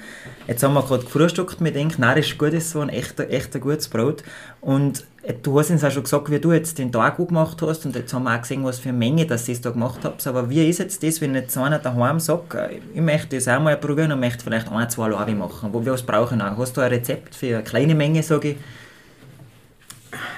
Jetzt 0.47 0.63
haben 0.63 0.75
wir 0.75 0.83
gerade 0.83 1.05
gefrühstückt 1.05 1.63
mit 1.63 1.75
denken, 1.75 2.03
nein, 2.03 2.19
ist 2.19 2.37
gut, 2.37 2.53
ist 2.53 2.69
so 2.69 2.81
ein 2.81 2.91
echter, 2.91 3.31
echter 3.31 3.61
gutes 3.61 3.89
Brot. 3.89 4.25
Und 4.61 5.07
äh, 5.23 5.33
du 5.43 5.59
hast 5.59 5.71
uns 5.71 5.83
auch 5.85 5.91
schon 5.91 6.03
gesagt, 6.03 6.31
wie 6.31 6.39
du 6.39 6.53
jetzt 6.53 6.77
den 6.77 6.93
Tag 6.93 7.17
gut 7.17 7.29
gemacht 7.29 7.63
hast 7.63 7.87
und 7.87 7.97
jetzt 7.97 8.13
haben 8.13 8.25
wir 8.25 8.37
auch 8.37 8.43
gesehen, 8.43 8.63
was 8.63 8.79
für 8.79 8.91
eine 8.91 8.99
Menge 8.99 9.25
dass 9.25 9.49
ihr 9.49 9.59
da 9.59 9.71
gemacht 9.71 10.01
habt. 10.03 10.27
Aber 10.27 10.51
wie 10.51 10.69
ist 10.69 10.79
jetzt 10.79 11.03
das, 11.03 11.23
wenn 11.23 11.35
jetzt 11.35 11.57
einer 11.57 11.79
daheim 11.79 12.21
sagt, 12.21 12.57
äh, 12.57 12.81
ich 12.93 13.01
möchte 13.01 13.37
das 13.37 13.49
auch 13.49 13.59
mal 13.59 13.79
probieren 13.79 14.13
und 14.13 14.21
möchte 14.21 14.45
vielleicht 14.45 14.71
ein, 14.71 14.91
zwei 14.91 15.09
Laube 15.09 15.35
machen? 15.35 15.71
Wo, 15.73 15.83
was 15.87 16.03
brauche 16.03 16.35
ich 16.35 16.39
noch? 16.39 16.59
Hast 16.59 16.77
du 16.77 16.83
ein 16.83 16.91
Rezept 16.91 17.35
für 17.35 17.55
eine 17.55 17.65
kleine 17.65 17.95
Menge, 17.95 18.23
sage 18.23 18.51
ich? 18.51 18.57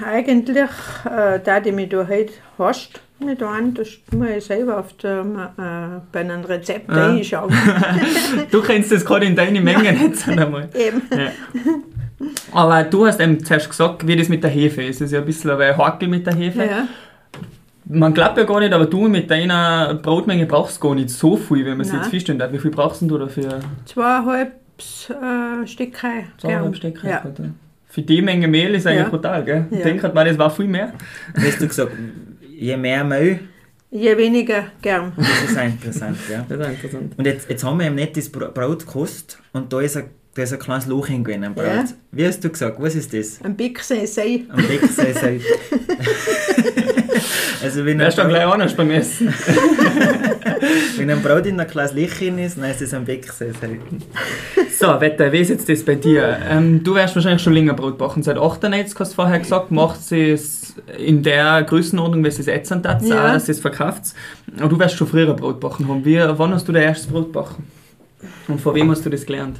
Eigentlich, 0.05 0.71
äh, 1.05 1.41
da 1.43 1.61
die 1.61 1.73
mich 1.73 1.89
da 1.89 2.07
heute 2.09 2.33
hast, 2.59 3.01
nicht 3.19 3.43
an, 3.43 3.75
das 3.75 3.89
muss 4.13 4.29
ich 4.31 4.45
selber 4.45 4.79
auf 4.79 4.93
der, 4.95 5.21
äh, 5.21 6.01
bei 6.13 6.21
einem 6.21 6.45
Rezept 6.45 6.89
ja. 6.89 7.07
reinschauen. 7.09 7.53
du 8.51 8.63
kennst 8.63 8.93
das 8.93 9.05
gerade 9.05 9.27
in 9.27 9.37
deine 9.37 9.61
Mengen 9.61 10.01
jetzt 10.01 10.29
einmal. 10.29 10.69
Eben. 10.75 11.03
Ja. 11.11 11.31
Aber 12.53 12.83
du 12.85 13.07
hast 13.07 13.21
eben 13.21 13.45
zuerst 13.45 13.69
gesagt, 13.69 14.07
wie 14.07 14.17
das 14.17 14.29
mit 14.29 14.43
der 14.43 14.51
Hefe 14.51 14.83
ist. 14.83 14.97
Es 14.97 15.07
ist 15.07 15.13
ja 15.13 15.21
ein 15.21 15.27
bisschen 15.27 15.51
ein 15.51 15.77
Hakel 15.77 16.09
mit 16.09 16.27
der 16.27 16.35
Hefe. 16.35 16.65
Ja. 16.65 16.89
man 17.85 18.13
glaubt 18.13 18.37
ja 18.37 18.45
gar 18.45 18.61
nicht, 18.61 18.73
aber 18.73 18.87
du 18.87 19.09
mit 19.09 19.31
deiner 19.31 19.95
Brotmenge 19.95 20.47
brauchst 20.47 20.81
gar 20.81 20.95
nicht 20.95 21.11
so 21.11 21.37
viel, 21.37 21.65
wenn 21.65 21.79
man 21.79 21.87
es 21.87 21.93
jetzt 21.93 22.09
feststellen 22.09 22.39
darf. 22.39 22.53
Wie 22.53 22.59
viel 22.59 22.71
brauchst 22.71 23.03
du 23.03 23.19
dafür? 23.19 23.61
Zweieinhalb 23.87 24.53
äh, 24.83 25.67
Stücke. 25.67 26.09
Zweieinhalb 26.39 26.77
Stück? 26.77 27.03
Ja. 27.05 27.23
Für 27.91 28.03
die 28.03 28.23
Menge 28.23 28.47
Mehl 28.49 28.75
ist 28.75 28.87
eigentlich 28.87 29.03
Ja. 29.03 29.09
brutal, 29.09 29.45
gell? 29.45 29.67
Ich 29.71 29.79
Ja. 29.79 29.85
denke 29.85 30.09
mal, 30.11 30.25
das 30.25 30.39
war 30.39 30.51
viel 30.51 30.67
mehr. 30.67 30.93
Hast 31.37 31.61
du 31.61 31.67
gesagt, 31.69 31.93
je 32.49 32.77
mehr 32.77 33.05
Mehl, 33.05 33.41
Je 33.93 34.17
weniger 34.17 34.67
gern. 34.81 35.13
das 35.17 35.51
ist 35.51 35.59
auch 35.59 35.65
interessant, 35.65 36.17
ja. 36.31 36.47
Das 36.49 36.61
ist 36.61 36.65
auch 36.67 36.71
interessant. 36.71 37.15
Und 37.17 37.27
jetzt, 37.27 37.51
jetzt 37.51 37.65
haben 37.65 37.79
wir 37.81 37.87
eben 37.87 37.97
nicht 37.97 38.17
das 38.17 38.29
Brot 38.29 38.55
gekostet 38.87 39.39
und 39.53 39.73
da 39.73 39.81
ist 39.81 39.97
ein, 39.97 40.05
da 40.35 40.43
ist 40.43 40.53
ein 40.53 40.61
kleines 40.61 40.87
Loch 40.87 41.09
hingegangen 41.09 41.49
am 41.49 41.55
Brot. 41.57 41.67
Ja. 41.67 41.85
Wie 42.13 42.25
hast 42.25 42.45
du 42.45 42.49
gesagt, 42.51 42.77
was 42.81 42.95
ist 42.95 43.13
das? 43.13 43.41
Ein 43.43 43.57
Bixen 43.57 44.07
sei. 44.07 44.43
Am 44.49 44.59
Wechsel 44.69 45.13
seid. 45.21 45.41
also 47.65 47.85
wenn 47.85 47.95
ein, 47.97 47.99
Wärst 47.99 48.19
du 48.19 48.29
gleich 48.29 48.47
anders 48.47 48.75
beim 48.77 48.91
Essen? 48.93 49.35
wenn 50.97 51.11
ein 51.11 51.23
Brot 51.23 51.47
in 51.47 51.59
ein 51.61 51.67
kleines 51.67 51.93
Lächeln 51.93 52.39
ist, 52.39 52.59
dann 52.59 52.71
ist 52.71 52.83
es 52.83 52.93
am 52.95 53.07
Wechsel 53.07 53.53
seid. 53.61 53.81
So, 54.79 55.01
Wetter, 55.01 55.31
wie 55.33 55.39
ist 55.39 55.51
jetzt 55.51 55.69
das 55.69 55.85
bei 55.85 55.95
dir? 55.95 56.39
Ähm, 56.49 56.83
du 56.83 56.95
wärst 56.95 57.15
wahrscheinlich 57.15 57.43
schon 57.43 57.53
länger 57.53 57.75
Brot 57.75 57.99
backen. 57.99 58.23
Seit 58.23 58.39
98 58.39 58.99
hast 58.99 59.13
du 59.13 59.15
vorher 59.17 59.39
gesagt, 59.39 59.71
macht 59.71 60.03
sie 60.03 60.31
es 60.31 60.75
in 60.99 61.23
der 61.23 61.63
Größenordnung, 61.65 62.25
wie 62.25 62.31
sie 62.31 62.41
es 62.41 62.47
jetzt 62.47 62.73
an 62.73 62.83
hat, 62.87 63.03
Ja. 63.03 63.29
auch, 63.29 63.33
dass 63.35 63.47
sie 63.47 63.53
es 63.53 63.61
verkauft. 63.61 64.15
Aber 64.59 64.69
du 64.69 64.79
wirst 64.79 64.97
schon 64.97 65.07
früher 65.07 65.33
Brot 65.35 65.61
backen 65.61 65.89
haben. 65.89 66.05
Wie, 66.05 66.19
wann 66.19 66.55
hast 66.55 66.67
du 66.69 66.73
dein 66.73 66.85
erstes 66.85 67.09
Brot 67.09 67.33
backen? 67.33 67.65
Und 68.49 68.61
von 68.61 68.75
wem 68.75 68.91
hast 68.91 69.05
du 69.05 69.11
das 69.11 69.25
gelernt? 69.25 69.59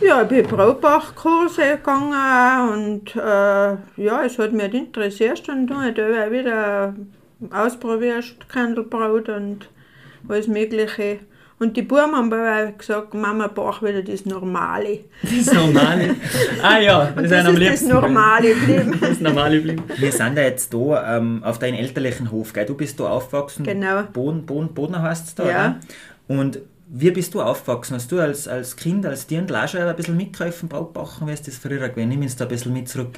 Ja, 0.00 0.22
ich 0.22 0.28
bin 0.28 0.46
Brautbachkurse 0.46 1.76
gegangen 1.76 2.72
und 2.72 3.16
äh, 3.16 3.76
ja, 4.02 4.24
es 4.24 4.38
hat 4.38 4.52
mich 4.52 4.72
interessiert 4.72 5.46
und 5.48 5.66
dann 5.66 5.94
habe 5.94 6.26
ich 6.26 6.32
wieder 6.32 6.94
ausprobiert, 7.50 8.36
Kandelbraut 8.48 9.28
und 9.28 9.68
alles 10.28 10.46
Mögliche. 10.48 11.20
Und 11.58 11.76
die 11.76 11.82
Buben 11.82 12.16
haben 12.16 12.32
auch 12.32 12.78
gesagt, 12.78 13.12
Mama, 13.12 13.46
bach 13.48 13.82
wieder 13.82 14.02
das 14.02 14.24
Normale. 14.24 15.00
Das 15.22 15.52
Normale. 15.52 16.16
ah 16.62 16.78
ja, 16.78 17.12
das, 17.14 17.28
das 17.30 17.48
ist 17.48 17.82
das. 17.82 17.82
Normale 17.82 18.54
geblieben. 18.54 18.98
Das 18.98 19.20
Normale 19.20 19.56
geblieben. 19.56 19.82
Wir 19.96 20.10
sind 20.10 20.38
ja 20.38 20.44
jetzt 20.44 20.72
da 20.72 21.18
ähm, 21.18 21.44
auf 21.44 21.58
deinem 21.58 21.74
elterlichen 21.74 22.30
Hof, 22.32 22.54
gell? 22.54 22.64
Du 22.64 22.74
bist 22.74 22.98
da 22.98 23.10
aufgewachsen. 23.10 23.64
Genau. 23.64 24.04
Boden, 24.04 24.46
Boden, 24.46 24.72
Bodner 24.72 25.02
heißt 25.02 25.26
es 25.26 25.34
da, 25.34 25.44
Ja. 25.48 25.76
oder? 26.28 26.40
Und 26.40 26.60
wie 26.88 27.10
bist 27.10 27.34
du 27.34 27.42
aufgewachsen? 27.42 27.94
Hast 27.96 28.10
du 28.10 28.20
als, 28.20 28.48
als 28.48 28.74
Kind, 28.74 29.04
als 29.04 29.26
Dirndl 29.26 29.54
auch 29.54 29.68
schon 29.68 29.82
ein 29.82 29.94
bisschen 29.94 30.16
mitgeholfen, 30.16 30.66
Brautbachen? 30.68 31.28
Wie 31.28 31.32
ist 31.32 31.46
das 31.46 31.58
früher 31.58 31.88
gewesen? 31.90 32.08
Nimm 32.08 32.22
uns 32.22 32.36
da 32.36 32.46
ein 32.46 32.48
bisschen 32.48 32.72
mit 32.72 32.88
zurück. 32.88 33.16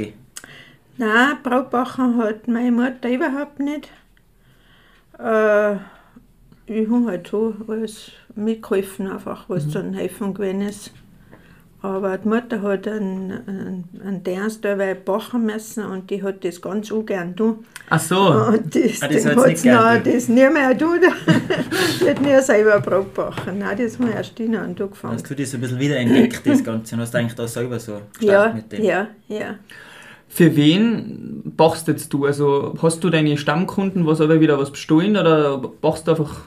Nein, 0.99 1.37
Brautbachen 1.44 2.18
hat 2.18 2.49
meine 2.49 2.73
Mutter 2.73 3.09
überhaupt 3.09 3.61
nicht. 3.61 3.88
Äh, 5.18 5.76
ich 6.75 6.88
habe 6.91 7.07
halt 7.07 7.26
so 7.29 7.55
alles 7.69 8.12
mitgeholfen, 8.35 9.11
einfach, 9.11 9.45
was 9.49 9.69
zum 9.69 9.93
Helfen 9.93 10.35
gewesen 10.35 10.62
ist. 10.62 10.93
Aber 11.85 12.17
die 12.17 12.29
Mutter 12.29 12.62
hat 12.62 12.87
einen, 12.87 13.33
einen, 13.33 13.85
einen 14.07 14.23
Dienst 14.23 14.64
dabei 14.64 14.95
bachen 14.95 15.47
müssen 15.47 15.85
und 15.85 16.09
die 16.11 16.23
hat 16.23 16.45
das 16.45 16.62
ganz 16.62 16.93
ungern 16.93 17.35
tun. 17.35 17.64
Ach 17.91 17.99
so. 17.99 18.21
Und 18.21 18.73
das, 18.73 19.02
Ah, 19.02 19.09
das 19.09 19.26
hat 19.26 19.47
nicht 19.49 19.64
noch, 19.64 20.02
das 20.05 20.29
nie 20.29 20.49
mehr 20.49 20.79
tun. 20.79 21.00
die 22.00 22.09
hat 22.09 22.21
nie 22.21 22.41
selber 22.41 22.79
Brot 22.79 23.12
backen. 23.14 23.59
Nein, 23.59 23.76
das 23.76 23.99
haben 23.99 24.07
wir 24.07 24.14
erst 24.14 24.38
in 24.38 24.55
und 24.55 24.81
angefangen. 24.81 25.14
Hast 25.14 25.29
du 25.29 25.35
das 25.35 25.55
ein 25.55 25.61
bisschen 25.61 25.81
wiederentdeckt, 25.81 26.47
das 26.47 26.62
Ganze? 26.62 26.95
Und 26.95 27.00
hast 27.00 27.14
du 27.14 27.19
eigentlich 27.19 27.35
da 27.35 27.49
selber 27.49 27.81
so 27.81 27.95
gestartet 28.17 28.23
Ja, 28.31 28.52
mit 28.55 28.73
dem? 28.73 28.85
ja, 28.85 29.09
ja. 29.26 29.55
Für 30.29 30.55
wen 30.57 31.43
bachst 31.57 31.88
jetzt 31.88 32.12
du? 32.12 32.26
Also 32.26 32.75
hast 32.81 33.02
du 33.02 33.11
deine 33.11 33.37
Stammkunden, 33.37 34.07
was 34.07 34.21
aber 34.21 34.41
wieder 34.41 34.57
was 34.57 34.71
bestohlen 34.71 35.17
oder 35.17 35.59
bachst 35.59 36.07
du 36.07 36.12
einfach 36.12 36.43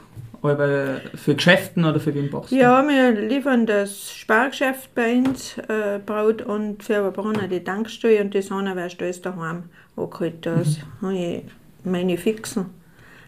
aber 0.48 1.00
für 1.14 1.34
Geschäften 1.34 1.84
oder 1.84 2.00
für 2.00 2.14
wen 2.14 2.30
bachst 2.30 2.52
du? 2.52 2.56
Ja, 2.56 2.82
wir 2.86 3.12
liefern 3.12 3.66
das 3.66 4.12
Spargeschäft 4.12 4.94
bei 4.94 5.16
uns, 5.16 5.56
äh, 5.68 5.98
Braut 6.04 6.42
und 6.42 6.82
für 6.82 7.10
Brunner 7.10 7.48
die 7.48 7.62
Tankstelle 7.62 8.20
und 8.22 8.34
das 8.34 8.50
andere 8.50 8.76
wäre 8.76 8.90
alles 8.98 9.22
daheim 9.22 9.64
angeholt. 9.96 10.44
Das 10.46 10.78
habe 11.02 11.14
ich 11.16 11.42
meine 11.84 12.16
fixen 12.18 12.66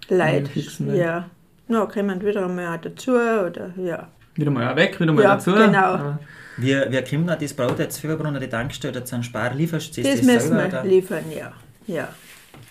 Leute. 0.09 0.41
Mhm. 0.43 0.47
fixen 0.47 0.87
Leute. 0.89 0.99
Ja. 0.99 1.31
Na, 1.69 1.85
kommen 1.87 2.25
wieder 2.25 2.45
einmal 2.47 2.77
auch 2.77 2.81
dazu 2.81 3.13
oder 3.13 3.71
ja. 3.77 4.09
Wieder 4.35 4.51
mal 4.51 4.75
weg, 4.77 4.99
wieder 5.01 5.13
mal 5.13 5.23
Ja, 5.23 5.35
dazu. 5.35 5.53
genau. 5.53 5.79
Ah, 5.79 6.19
Wie, 6.57 6.75
wie 6.75 7.03
kommt 7.05 7.43
das 7.43 7.53
Brot 7.55 7.79
jetzt 7.79 7.99
für 8.01 8.17
Brunner 8.17 8.41
die 8.41 8.47
Tankstelle 8.49 8.93
oder 8.97 9.05
zu 9.05 9.17
einem 9.17 9.25
Spar? 9.25 9.53
Lieferst 9.55 9.97
du 9.97 10.03
Das, 10.03 10.13
das, 10.13 10.23
müssen 10.23 10.41
selber? 10.41 10.63
wir 10.63 10.69
oder? 10.81 10.85
liefern, 10.85 11.25
ja. 11.37 11.53
Ja, 11.87 12.09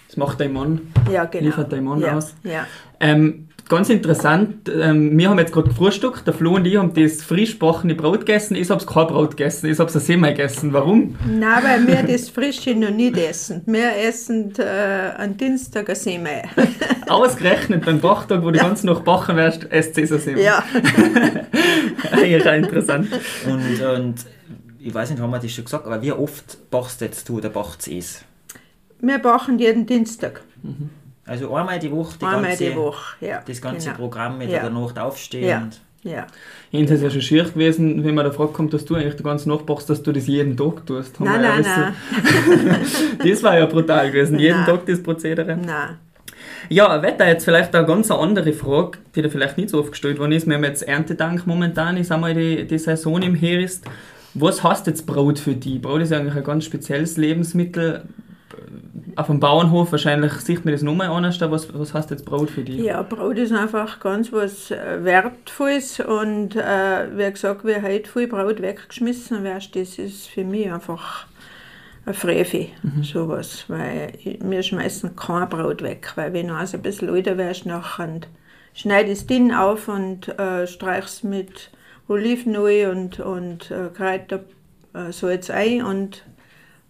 Das 0.08 0.16
macht 0.18 0.39
dein 0.39 0.54
Mann. 0.54 0.82
ja 1.12 1.25
genau. 1.25 1.46
Liefert 1.46 1.72
dein 1.72 1.84
Mann 1.84 2.00
ja. 2.01 2.16
aus? 2.18 2.34
Ja. 2.44 2.66
Ähm, 3.00 3.50
ganz 3.70 3.90
interessant, 3.90 4.70
ähm, 4.70 5.18
wir 5.18 5.30
haben 5.30 5.40
jetzt 5.40 5.52
gerade 5.52 5.70
gefrühstückt, 5.70 6.26
der 6.26 6.34
Flo 6.34 6.56
und 6.56 6.66
ich 6.66 6.78
haben 6.78 6.94
das 6.94 7.24
frisch 7.24 7.54
gebachene 7.54 7.96
Brot 7.96 8.22
gegessen, 8.22 8.56
ich 8.56 8.70
habe 8.70 8.86
kein 8.86 9.08
Brot 9.08 9.32
gegessen, 9.32 9.70
ich 9.70 9.80
habe 9.80 9.90
es 9.90 10.06
Semmel 10.06 10.32
gegessen. 10.32 10.74
Warum? 10.74 11.16
Nein, 11.26 11.64
weil 11.64 11.88
wir 11.88 12.04
das 12.14 12.30
Frische 12.30 12.76
noch 12.76 12.92
nicht 12.92 13.18
essen. 13.18 13.64
Wir 13.66 13.96
essen 13.98 14.54
äh, 14.58 15.12
am 15.18 15.38
Dienstag 15.38 15.90
ein 15.90 15.96
Semmel. 15.96 16.44
Ausgerechnet 17.08 17.86
beim 17.86 18.00
Bachtag, 18.00 18.44
wo 18.44 18.52
du 18.52 18.60
ganz 18.60 18.84
noch 18.84 19.02
bachen 19.02 19.36
wirst, 19.36 19.72
esst 19.72 19.98
ihr 19.98 20.08
Semmel. 20.08 20.44
ja. 20.44 20.64
Eigentlich 22.12 22.48
auch 22.48 22.54
interessant. 22.54 23.08
Und, 23.46 23.82
und 23.82 24.16
ich 24.80 24.94
weiß 24.94 25.10
nicht, 25.10 25.22
haben 25.22 25.32
wir 25.32 25.40
das 25.40 25.52
schon 25.52 25.66
gesagt, 25.66 25.86
aber 25.86 26.02
wie 26.02 26.12
oft 26.12 26.70
bachst 26.70 27.02
jetzt 27.02 27.28
du 27.30 27.38
oder 27.38 27.50
bachst 27.50 27.88
es? 27.88 28.24
Wir 29.00 29.20
bachen 29.20 29.60
jeden 29.60 29.86
Dienstag. 29.86 30.42
Also 31.28 31.54
einmal 31.54 31.78
die 31.80 31.92
Woche, 31.92 32.18
die 32.20 32.26
Einmal 32.26 32.44
ganze, 32.44 32.64
die 32.66 32.76
Woche. 32.76 33.26
Ja, 33.26 33.42
das 33.46 33.62
ganze 33.62 33.88
genau. 33.88 34.00
Programm 34.00 34.38
mit 34.38 34.50
Ja. 34.50 34.62
der 34.62 34.70
Nacht 34.70 34.98
aufstehen. 34.98 35.48
Ja. 35.48 35.68
Ja. 36.04 36.28
Ist 36.72 36.92
es 36.92 37.02
ja 37.02 37.10
schon 37.10 37.22
schier 37.22 37.44
gewesen, 37.44 38.04
wenn 38.06 38.16
man 38.16 38.24
da 38.24 38.32
fragt, 38.32 38.54
kommt, 38.54 38.74
dass 38.74 38.86
du 38.86 38.96
eigentlich 38.96 39.16
die 39.16 39.24
ganze 39.24 39.50
Nacht 39.50 39.66
bachst, 39.66 39.90
dass 39.90 40.02
du 40.04 40.14
das 40.14 40.28
jeden 40.28 40.56
Tag 40.56 40.86
tust. 40.86 41.20
Nein, 41.20 41.42
wir 41.42 41.50
ja 41.50 41.60
nein, 41.60 41.94
nein. 42.60 42.80
Das 43.28 43.44
war 43.44 43.58
ja 43.58 43.66
brutal 43.66 44.12
gewesen, 44.12 44.40
jeden 44.40 44.58
Nein. 44.58 44.66
Tag 44.66 44.86
das 44.86 45.04
Prozedere. 45.04 45.58
Nein. 45.58 45.98
Ja, 46.70 47.02
Wetter, 47.02 47.28
jetzt 47.28 47.46
vielleicht 47.46 47.76
eine 47.76 47.86
ganz 47.86 48.12
andere 48.12 48.54
Frage, 48.54 49.00
die 49.16 49.22
dir 49.22 49.30
vielleicht 49.30 49.58
nicht 49.58 49.70
so 49.70 49.80
oft 49.80 49.92
gestellt 49.92 50.20
worden 50.20 50.34
ist. 50.34 50.48
Wir 50.48 50.56
haben 50.56 50.64
jetzt 50.64 50.84
Erntedank 50.84 51.48
momentan, 51.48 51.98
ist 51.98 52.12
einmal 52.12 52.34
die, 52.34 52.66
die 52.66 52.78
Saison 52.78 53.22
im 53.22 53.36
Herbst. 53.36 53.86
Was 54.34 54.64
heißt 54.64 54.88
jetzt 54.88 55.06
Brot 55.08 55.40
für 55.40 55.56
die? 55.56 55.80
Brot 55.80 56.02
ist 56.02 56.12
ja 56.12 56.20
eigentlich 56.20 56.36
ein 56.36 56.44
ganz 56.44 56.66
spezielles 56.66 57.18
Lebensmittel. 57.18 58.04
Auf 59.18 59.26
dem 59.26 59.40
Bauernhof 59.40 59.92
wahrscheinlich 59.92 60.32
sieht 60.34 60.64
man 60.64 60.74
das 60.74 60.84
nochmal 60.84 61.08
anders. 61.08 61.42
Was, 61.42 61.74
was 61.74 61.92
heißt 61.92 62.12
jetzt 62.12 62.24
Brot 62.24 62.52
für 62.52 62.62
die? 62.62 62.84
Ja, 62.84 63.02
Brot 63.02 63.40
ist 63.40 63.52
einfach 63.52 64.00
ganz 64.00 64.32
was 64.32 64.70
äh, 64.70 65.04
Wertvolles 65.04 66.00
und 66.00 66.56
äh, 66.56 67.18
wie 67.18 67.32
gesagt, 67.32 67.66
wie 67.66 67.82
heute 67.82 68.08
viel 68.08 68.28
Brot 68.28 68.62
weggeschmissen 68.62 69.44
wird, 69.44 69.76
das 69.76 69.98
ist 69.98 70.28
für 70.28 70.44
mich 70.44 70.72
einfach 70.72 71.26
ein 72.06 72.14
Frevel, 72.14 72.68
sowas, 73.02 73.66
weil 73.68 74.14
wir 74.24 74.62
schmeißen 74.62 75.16
kein 75.16 75.50
Brot 75.50 75.82
weg, 75.82 76.12
weil 76.14 76.32
wenn 76.34 76.50
du 76.50 76.54
also 76.54 76.78
ein 76.78 76.84
bisschen 76.84 77.10
älter 77.10 77.40
wirst, 77.40 77.66
nachher 77.66 78.22
schneidest 78.76 79.32
du 79.32 79.34
den 79.34 79.52
auf 79.52 79.88
und 79.88 80.30
äh, 80.38 80.68
streichst 80.68 81.24
mit 81.24 81.72
Olivenöl 82.08 82.92
und, 82.92 83.20
und 83.20 83.72
äh, 83.72 83.90
Kräuter, 83.96 84.42
äh, 84.94 85.12
Salz 85.12 85.50
ein 85.50 85.82
und 85.82 86.24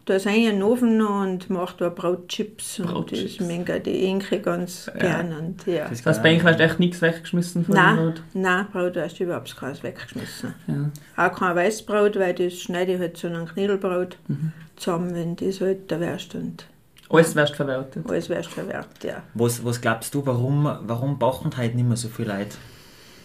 da 0.07 0.17
sind 0.19 0.35
in 0.35 0.43
den 0.45 0.63
Ofen 0.63 1.01
und 1.01 1.49
macht 1.49 1.81
da 1.81 1.89
Brotchips 1.89 2.79
und 2.79 3.11
das 3.11 3.39
mögen 3.39 3.83
die 3.83 4.05
Inke 4.05 4.39
ganz 4.39 4.89
gern. 4.97 5.33
Und, 5.33 5.67
ja. 5.67 5.87
das 5.89 6.05
heißt, 6.05 6.23
bei 6.23 6.35
euch 6.35 6.43
hast 6.43 6.59
du 6.59 6.63
echt 6.63 6.79
nichts 6.79 7.01
weggeschmissen 7.01 7.65
von 7.65 7.75
dem 7.75 7.83
Nein, 7.83 7.95
Brot? 7.97 8.21
nein, 8.33 8.67
Brot 8.71 8.97
hast 8.97 9.19
du 9.19 9.25
überhaupt 9.25 9.55
keins 9.55 9.83
weggeschmissen. 9.83 10.53
Ja. 10.67 11.27
Auch 11.27 11.35
kein 11.37 11.55
Weißbrot, 11.55 12.17
weil 12.17 12.33
das 12.33 12.53
schneide 12.53 12.93
ich 12.93 12.99
halt 12.99 13.17
zu 13.17 13.27
einem 13.27 13.45
Knädelbrot 13.45 14.17
Mhm. 14.27 14.53
zusammen, 14.77 15.13
wenn 15.13 15.35
das 15.35 15.61
halt 15.61 15.91
da 15.91 15.99
wärst 15.99 16.33
und 16.35 16.65
Alles 17.09 17.35
wirst 17.35 17.55
verwertet. 17.55 18.03
alles 18.09 18.29
wärst 18.29 18.49
verwertet, 18.49 19.03
ja. 19.03 19.23
was, 19.33 19.63
was 19.63 19.79
glaubst 19.81 20.13
du, 20.15 20.25
warum, 20.25 20.69
warum 20.81 21.19
bachen 21.19 21.51
heute 21.57 21.75
nicht 21.75 21.87
mehr 21.87 21.97
so 21.97 22.07
viele 22.07 22.29
Leute 22.37 22.55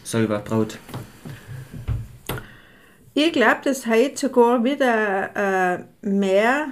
selber 0.05 0.41
Brot? 0.41 0.79
Ich 3.15 3.33
glaube, 3.33 3.59
dass 3.65 3.87
heute 3.87 4.17
sogar 4.17 4.65
wieder 4.65 5.31
äh, 5.75 5.79
mehr 6.01 6.69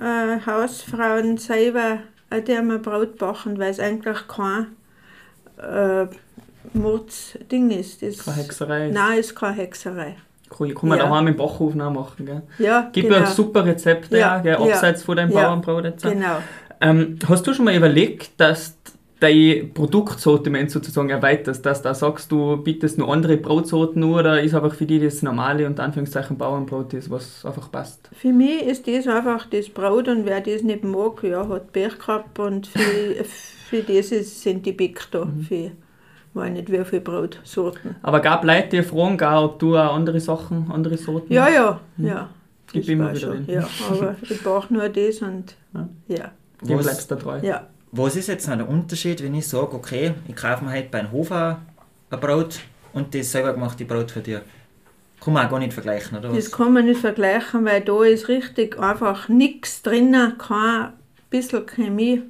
äh, 0.00 0.44
Hausfrauen 0.44 1.38
selber 1.38 1.98
einmal 2.30 2.80
Brot 2.80 3.16
backen, 3.18 3.58
weil 3.58 3.70
es 3.70 3.78
eigentlich 3.78 4.18
kein 4.26 4.66
äh, 5.58 6.06
Mordsding 6.72 7.70
ist. 7.70 8.02
Das, 8.02 8.24
Keine 8.24 8.36
Hexerei. 8.38 8.90
Nein, 8.90 9.18
ist 9.18 9.36
keine 9.36 9.56
Hexerei. 9.56 10.16
Kann 10.50 10.74
kann 10.74 10.88
man 10.88 10.98
Ja. 10.98 11.04
daheim 11.04 11.28
im 11.28 11.36
Backofen 11.36 11.80
auch 11.80 11.92
machen. 11.92 12.26
Gell? 12.26 12.42
Ja, 12.58 12.90
Gibt 12.92 13.08
genau. 13.08 13.20
ja 13.20 13.26
super 13.26 13.64
Rezepte, 13.64 14.18
Ja, 14.18 14.42
ja, 14.42 14.58
abseits 14.58 15.02
von 15.04 15.16
deinem 15.16 15.30
Ja, 15.30 15.46
Bauernbrot. 15.46 15.84
Jetzt. 15.84 16.02
Genau. 16.02 16.38
Ähm, 16.80 17.18
hast 17.28 17.46
du 17.46 17.54
schon 17.54 17.64
mal 17.66 17.74
überlegt, 17.74 18.32
dass 18.38 18.76
dein 19.20 19.72
Produktsortiment 19.74 20.70
sozusagen 20.70 21.08
erweiterst, 21.10 21.64
dass 21.64 21.82
da 21.82 21.94
sagst 21.94 22.30
du, 22.32 22.56
bietest 22.58 22.98
nur 22.98 23.12
andere 23.12 23.36
Brotsorten 23.36 24.00
nur 24.00 24.20
oder 24.20 24.42
ist 24.42 24.54
einfach 24.54 24.74
für 24.74 24.86
dich 24.86 25.02
das 25.02 25.22
normale 25.22 25.66
und 25.66 25.80
Anführungszeichen 25.80 26.36
Bauernbrot 26.36 26.92
das, 26.92 27.08
was 27.10 27.44
einfach 27.44 27.70
passt? 27.70 28.10
Für 28.12 28.32
mich 28.32 28.62
ist 28.62 28.86
das 28.86 29.06
einfach 29.06 29.46
das 29.48 29.68
Brot 29.68 30.08
und 30.08 30.26
wer 30.26 30.40
das 30.40 30.62
nicht 30.62 30.84
mag, 30.84 31.22
ja, 31.22 31.48
hat 31.48 31.72
Pech 31.72 31.98
gehabt 31.98 32.38
und 32.38 32.66
für, 32.66 33.24
für 33.70 33.82
das 33.82 34.12
ist, 34.12 34.42
sind 34.42 34.66
die 34.66 34.72
Bäck 34.72 35.00
da, 35.10 35.24
Mhm. 35.24 35.40
für 35.42 35.70
weiß 36.34 36.50
nicht 36.52 36.70
wie 36.72 36.84
viele 36.84 37.00
Brotsorten. 37.00 37.94
Aber 38.02 38.18
gab 38.20 38.44
Leute, 38.44 38.68
die 38.70 38.82
fragen, 38.82 39.16
gar, 39.16 39.44
ob 39.44 39.60
du 39.60 39.76
auch 39.76 39.94
andere 39.94 40.18
Sachen, 40.18 40.68
andere 40.72 40.96
Sorten 40.98 41.32
Ja, 41.32 41.48
ja, 41.48 41.80
ja. 41.98 42.28
Gib 42.72 42.82
das 42.82 42.88
immer 42.88 43.10
wieder 43.14 43.20
schon. 43.20 43.46
Ja, 43.46 43.64
aber 43.88 44.16
ich 44.28 44.42
brauche 44.42 44.74
nur 44.74 44.88
das 44.88 45.22
und 45.22 45.54
Ja. 45.74 45.88
ja, 46.08 46.32
Dem 46.62 46.78
bleibst 46.78 47.08
du 47.10 47.14
da 47.14 47.20
treu. 47.20 47.38
ja. 47.42 47.68
Was 47.96 48.16
ist 48.16 48.26
jetzt 48.26 48.48
noch 48.48 48.56
der 48.56 48.68
Unterschied, 48.68 49.22
wenn 49.22 49.34
ich 49.36 49.46
sage, 49.46 49.72
okay, 49.72 50.14
ich 50.26 50.34
kaufe 50.34 50.64
mir 50.64 50.72
heute 50.72 50.88
beim 50.90 51.12
Hofer 51.12 51.60
ein 52.10 52.20
Brot 52.20 52.58
und 52.92 53.14
das 53.14 53.30
selber 53.30 53.52
gemachte 53.52 53.84
Brot 53.84 54.10
für 54.10 54.20
dich? 54.20 54.40
Kann 55.20 55.32
man 55.32 55.46
auch 55.46 55.50
gar 55.50 55.58
nicht 55.60 55.72
vergleichen, 55.72 56.18
oder 56.18 56.30
Das 56.30 56.46
was? 56.46 56.50
kann 56.52 56.72
man 56.72 56.86
nicht 56.86 57.00
vergleichen, 57.00 57.64
weil 57.64 57.82
da 57.82 58.02
ist 58.02 58.26
richtig 58.28 58.80
einfach 58.80 59.28
nichts 59.28 59.80
drinnen, 59.82 60.36
kein 60.38 60.92
bisschen 61.30 61.66
Chemie. 61.66 62.22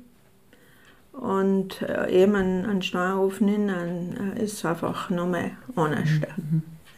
Und 1.12 1.80
äh, 1.80 2.10
eben 2.10 2.34
ein, 2.34 2.66
ein 2.66 2.82
Steuerofen 2.82 3.48
innen 3.48 4.36
äh, 4.36 4.44
ist 4.44 4.64
einfach 4.66 5.08
nochmal 5.08 5.52
anders. 5.76 6.08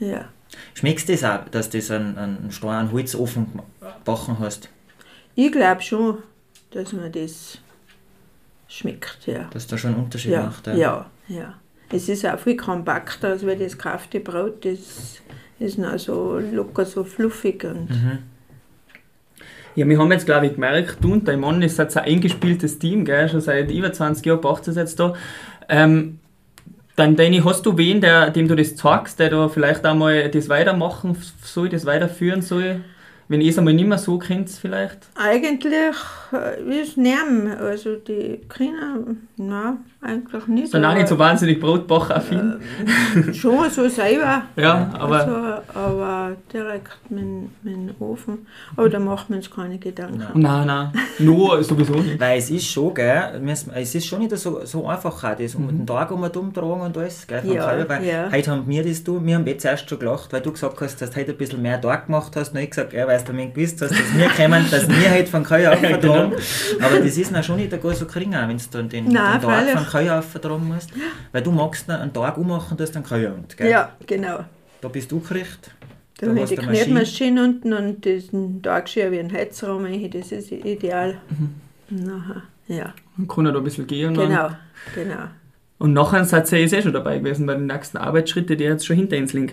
Ja. 0.00 0.24
Schmeckst 0.74 1.08
du 1.08 1.12
das 1.12 1.22
auch, 1.22 1.48
dass 1.50 1.70
du 1.70 1.78
das 1.78 1.90
einen, 1.92 2.18
einen 2.18 2.50
starren 2.50 2.90
Holzofen 2.90 3.46
gebacken 3.80 4.38
hast? 4.40 4.70
Ich 5.36 5.52
glaube 5.52 5.82
schon, 5.82 6.18
dass 6.72 6.92
man 6.92 7.12
das 7.12 7.58
schmeckt, 8.68 9.26
ja. 9.26 9.48
Dass 9.52 9.66
da 9.66 9.78
schon 9.78 9.94
einen 9.94 10.04
Unterschied 10.04 10.32
Ja, 10.32 10.42
macht? 10.42 10.66
ja, 10.68 11.06
ja. 11.28 11.54
Es 11.90 12.08
ist 12.08 12.26
auch 12.26 12.38
viel 12.38 12.56
kompakter 12.56 13.28
als 13.28 13.46
wie 13.46 13.54
das 13.54 13.78
gekaufte 13.78 14.18
Brot. 14.20 14.64
Das 14.64 15.20
ist 15.60 15.78
noch 15.78 15.98
so 15.98 16.38
locker, 16.38 16.84
so 16.84 17.04
fluffig. 17.04 17.64
Und 17.64 17.88
Mhm. 17.90 18.18
Ja, 19.76 19.86
wir 19.86 19.98
haben 19.98 20.10
jetzt, 20.10 20.24
glaube 20.24 20.46
ich, 20.46 20.54
gemerkt, 20.54 20.96
du 21.02 21.12
und 21.12 21.28
dein 21.28 21.38
Mann 21.38 21.60
ist 21.60 21.78
jetzt 21.78 21.98
ein 21.98 22.04
eingespieltes 22.04 22.78
Team, 22.78 23.04
gell? 23.04 23.28
schon 23.28 23.42
seit 23.42 23.70
über 23.70 23.92
20 23.92 24.24
Jahren 24.24 24.40
macht 24.42 24.66
es 24.68 24.76
jetzt 24.76 24.98
da. 24.98 25.12
Ähm, 25.68 26.18
dann, 26.96 27.14
Danny, 27.14 27.42
hast 27.44 27.66
du 27.66 27.76
wen, 27.76 28.00
der, 28.00 28.30
dem 28.30 28.48
du 28.48 28.56
das 28.56 28.74
zeigst, 28.74 29.18
der 29.18 29.28
da 29.28 29.48
vielleicht 29.48 29.84
einmal 29.84 30.30
das 30.30 30.48
weitermachen 30.48 31.16
soll, 31.42 31.68
das 31.68 31.84
weiterführen 31.84 32.40
soll? 32.40 32.80
Wenn 33.28 33.40
ihr 33.40 33.50
es 33.50 33.58
einmal 33.58 33.74
nicht 33.74 33.88
mehr 33.88 33.98
so 33.98 34.18
kennt, 34.18 34.48
vielleicht? 34.50 35.08
Eigentlich 35.16 35.96
äh, 36.32 36.80
ist 36.80 36.96
Nerven, 36.96 37.48
also 37.48 37.96
die 37.96 38.40
Kinder, 38.48 38.98
nein, 39.36 39.78
eigentlich 40.00 40.46
nicht. 40.46 40.70
Sind 40.70 40.84
auch 40.84 40.94
nicht 40.94 41.08
so 41.08 41.18
wahnsinnig 41.18 41.58
brotbachaffin. 41.58 42.60
Schon 43.32 43.68
so 43.70 43.88
selber. 43.88 44.42
Ja, 44.56 44.90
aber 44.98 45.20
also, 45.20 45.78
aber 45.78 46.05
direkt 46.52 46.98
mit, 47.10 47.24
mit 47.62 47.74
dem 47.74 47.94
Ofen. 48.00 48.46
Aber 48.76 48.88
da 48.88 48.98
macht 48.98 49.30
man 49.30 49.38
uns 49.38 49.50
keine 49.50 49.78
Gedanken. 49.78 50.40
nein, 50.40 50.66
nein, 50.66 50.92
nur 51.18 51.62
sowieso 51.64 51.94
nicht. 51.94 52.18
Weil 52.20 52.38
es 52.38 52.50
ist 52.50 52.66
schon, 52.66 52.94
gell, 52.94 53.40
es 53.74 53.94
ist 53.94 54.06
schon 54.06 54.20
nicht 54.20 54.36
so, 54.36 54.64
so 54.64 54.86
einfach, 54.86 55.22
auch 55.22 55.36
das 55.36 55.54
um 55.54 55.68
den 55.68 55.86
Tag 55.86 56.10
um 56.10 56.22
und 56.22 56.36
umtragen 56.36 56.80
und 56.80 56.96
alles, 56.96 57.26
gell, 57.26 57.42
Ja, 57.44 57.66
Kalb, 57.66 57.88
weil 57.88 58.04
ja. 58.04 58.30
heute 58.30 58.50
haben 58.50 58.66
wir 58.66 58.84
das, 58.84 59.02
du, 59.04 59.24
wir 59.24 59.34
haben 59.34 59.46
jetzt 59.46 59.64
erst 59.64 59.88
schon 59.88 59.98
gelacht, 59.98 60.32
weil 60.32 60.40
du 60.40 60.52
gesagt 60.52 60.80
hast, 60.80 61.00
dass 61.00 61.10
du 61.10 61.20
heute 61.20 61.32
ein 61.32 61.38
bisschen 61.38 61.62
mehr 61.62 61.80
Tag 61.80 62.06
gemacht 62.06 62.34
hast, 62.36 62.52
und 62.52 62.58
ich 62.60 62.70
gesagt, 62.70 62.92
ja, 62.92 63.06
weil 63.06 63.22
du 63.22 63.32
mir 63.32 63.48
gewusst 63.48 63.80
hast, 63.82 63.92
dass 63.92 64.14
wir 64.16 64.28
kommen, 64.28 64.64
dass 64.70 64.88
wir 64.88 65.10
heute 65.10 65.26
von 65.30 65.44
Kalb 65.44 65.66
auftragen, 65.84 66.32
aber 66.80 66.98
das 67.00 67.16
ist 67.16 67.32
noch 67.32 67.42
schon 67.42 67.56
nicht 67.56 67.70
gar 67.82 67.94
so 67.94 68.06
gering, 68.06 68.34
auch 68.34 68.48
wenn 68.48 68.58
du 68.58 68.64
dann 68.70 68.88
den, 68.88 69.04
Nein, 69.08 69.40
den 69.40 69.42
Tag 69.42 69.42
freilich. 69.42 69.74
von 69.74 69.86
Kalb 69.86 70.10
auftragen 70.10 70.68
musst, 70.68 70.90
weil 71.32 71.42
du 71.42 71.50
magst 71.50 71.90
einen 71.90 72.12
Tag 72.12 72.36
ummachen, 72.36 72.76
dass 72.76 72.90
du 72.90 72.96
einen 72.98 73.06
Kalb 73.06 73.32
hast, 73.48 73.56
gell. 73.56 73.70
Ja, 73.70 73.90
genau. 74.06 74.40
Da 74.80 74.88
bist 74.88 75.10
du 75.10 75.20
gerichtet. 75.20 75.72
Da 76.18 76.28
habe 76.28 76.40
ich 76.40 76.48
die. 76.48 76.56
Knetmaschine 76.56 77.44
unten 77.44 77.72
und 77.72 78.04
diesen 78.04 78.62
Tagschirr 78.62 79.12
wie 79.12 79.18
ein 79.18 79.32
Heizraum, 79.32 79.86
das 80.10 80.32
ist 80.32 80.50
ideal. 80.50 81.18
Nachher, 81.90 82.42
ja, 82.68 82.94
Man 83.16 83.28
kann 83.28 83.44
da 83.44 83.54
ein 83.54 83.64
bisschen 83.64 83.86
gehen. 83.86 84.08
und 84.08 84.14
genau, 84.26 84.50
genau. 84.94 85.24
Und 85.78 85.92
nachher 85.92 86.24
seid 86.24 86.50
ihr 86.52 86.60
eh 86.60 86.82
schon 86.82 86.94
dabei 86.94 87.18
gewesen 87.18 87.44
bei 87.44 87.54
den 87.54 87.66
nächsten 87.66 87.98
Arbeitsschritten, 87.98 88.56
die 88.56 88.64
jetzt 88.64 88.86
schon 88.86 88.96
hinter 88.96 89.18
uns 89.18 89.34
liegen. 89.34 89.52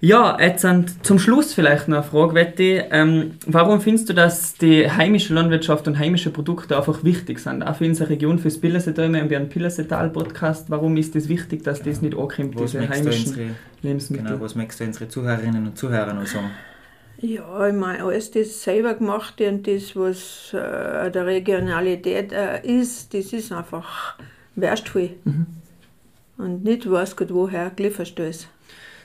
Ja, 0.00 0.36
jetzt 0.40 0.66
zum 1.02 1.18
Schluss 1.20 1.54
vielleicht 1.54 1.86
noch 1.86 1.98
eine 1.98 2.06
Frage, 2.06 2.34
Wetti. 2.34 2.82
Ähm, 2.90 3.32
warum 3.46 3.80
findest 3.80 4.08
du, 4.08 4.12
dass 4.12 4.54
die 4.54 4.90
heimische 4.90 5.32
Landwirtschaft 5.32 5.86
und 5.86 5.96
heimische 5.96 6.30
Produkte 6.30 6.76
einfach 6.76 7.04
wichtig 7.04 7.38
sind? 7.38 7.62
Auch 7.62 7.76
für 7.76 7.84
unsere 7.84 8.10
Region, 8.10 8.40
fürs 8.40 8.58
Pillersetal, 8.58 9.12
wir 9.12 9.20
haben 9.20 9.30
ja 9.30 9.38
einen 9.38 9.48
Pillersetal-Podcast. 9.48 10.70
Warum 10.70 10.96
ist 10.96 11.14
das 11.14 11.28
wichtig, 11.28 11.62
dass 11.62 11.82
das 11.82 12.02
nicht 12.02 12.18
ankommt, 12.18 12.56
Was 12.56 12.72
diese 12.72 12.88
heimischen 12.88 13.28
unsere, 13.28 13.50
Lebensmittel? 13.82 14.26
genau, 14.26 14.40
was 14.40 14.56
möchtest 14.56 14.80
du 14.80 14.84
unsere 14.86 15.08
Zuhörerinnen 15.08 15.66
und 15.68 15.78
Zuhörer 15.78 16.14
noch 16.14 16.26
sagen? 16.26 16.50
Ja, 17.18 17.68
ich 17.68 17.74
meine, 17.74 18.02
alles 18.02 18.32
das 18.32 18.62
selber 18.62 18.94
gemachte 18.94 19.48
und 19.48 19.66
das, 19.68 19.94
was 19.94 20.52
äh, 20.52 21.10
der 21.12 21.26
Regionalität 21.26 22.32
äh, 22.32 22.60
ist, 22.66 23.14
das 23.14 23.32
ist 23.32 23.52
einfach 23.52 24.16
wertvoll. 24.56 25.10
Und 26.40 26.64
nicht 26.64 26.90
weiß 26.90 27.16
Gott 27.16 27.32
woher 27.32 27.70
geliefert 27.70 28.18
ist. 28.18 28.48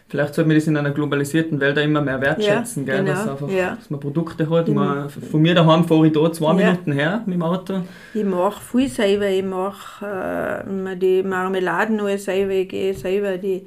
Vielleicht 0.07 0.35
sollte 0.35 0.47
man 0.47 0.55
das 0.57 0.67
in 0.67 0.77
einer 0.77 0.91
globalisierten 0.91 1.59
Welt 1.59 1.79
auch 1.79 1.83
immer 1.83 1.99
mehr 2.01 2.21
wertschätzen, 2.21 2.85
Ja, 2.85 2.95
gell? 2.95 3.03
genau, 3.05 3.15
dass, 3.17 3.27
einfach, 3.27 3.49
ja. 3.49 3.75
dass 3.75 3.89
man 3.89 3.99
Produkte 3.99 4.47
hat. 4.49 4.67
Man, 4.67 5.09
von 5.09 5.41
mir 5.41 5.55
daheim 5.55 5.83
fahre 5.83 6.05
ich 6.07 6.13
da 6.13 6.31
zwei 6.31 6.49
Ja. 6.49 6.53
Minuten 6.53 6.91
her 6.91 7.23
mit 7.25 7.35
dem 7.35 7.41
Auto. 7.43 7.81
Ich 8.13 8.23
mache 8.23 8.61
viel 8.61 8.87
selber, 8.87 9.27
ich 9.27 9.43
mache 9.43 10.63
äh, 10.65 10.95
die 10.95 11.23
Marmeladen 11.23 11.99
alles 11.99 12.25
selber, 12.25 12.53
ich 12.53 12.69
gehe 12.69 12.93
selber 12.93 13.37
die 13.37 13.65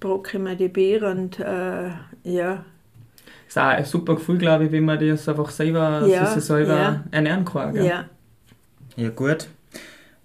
brocke 0.00 0.38
mir 0.38 0.56
die 0.56 0.68
Bier 0.68 1.02
und 1.08 1.38
äh, 1.38 1.90
ja, 2.24 2.64
ist 3.46 3.58
auch 3.58 3.62
ein 3.64 3.84
super 3.84 4.14
Gefühl, 4.16 4.38
glaube 4.38 4.64
ich, 4.64 4.72
wenn 4.72 4.84
man 4.84 4.98
das 4.98 5.28
einfach 5.28 5.50
selber, 5.50 6.04
Ja, 6.06 6.26
selber 6.40 6.76
ja. 6.76 7.04
ernähren 7.10 7.44
kann. 7.44 7.74
Gell? 7.74 7.86
ja. 7.86 8.04
Ja 8.96 9.10
gut. 9.10 9.46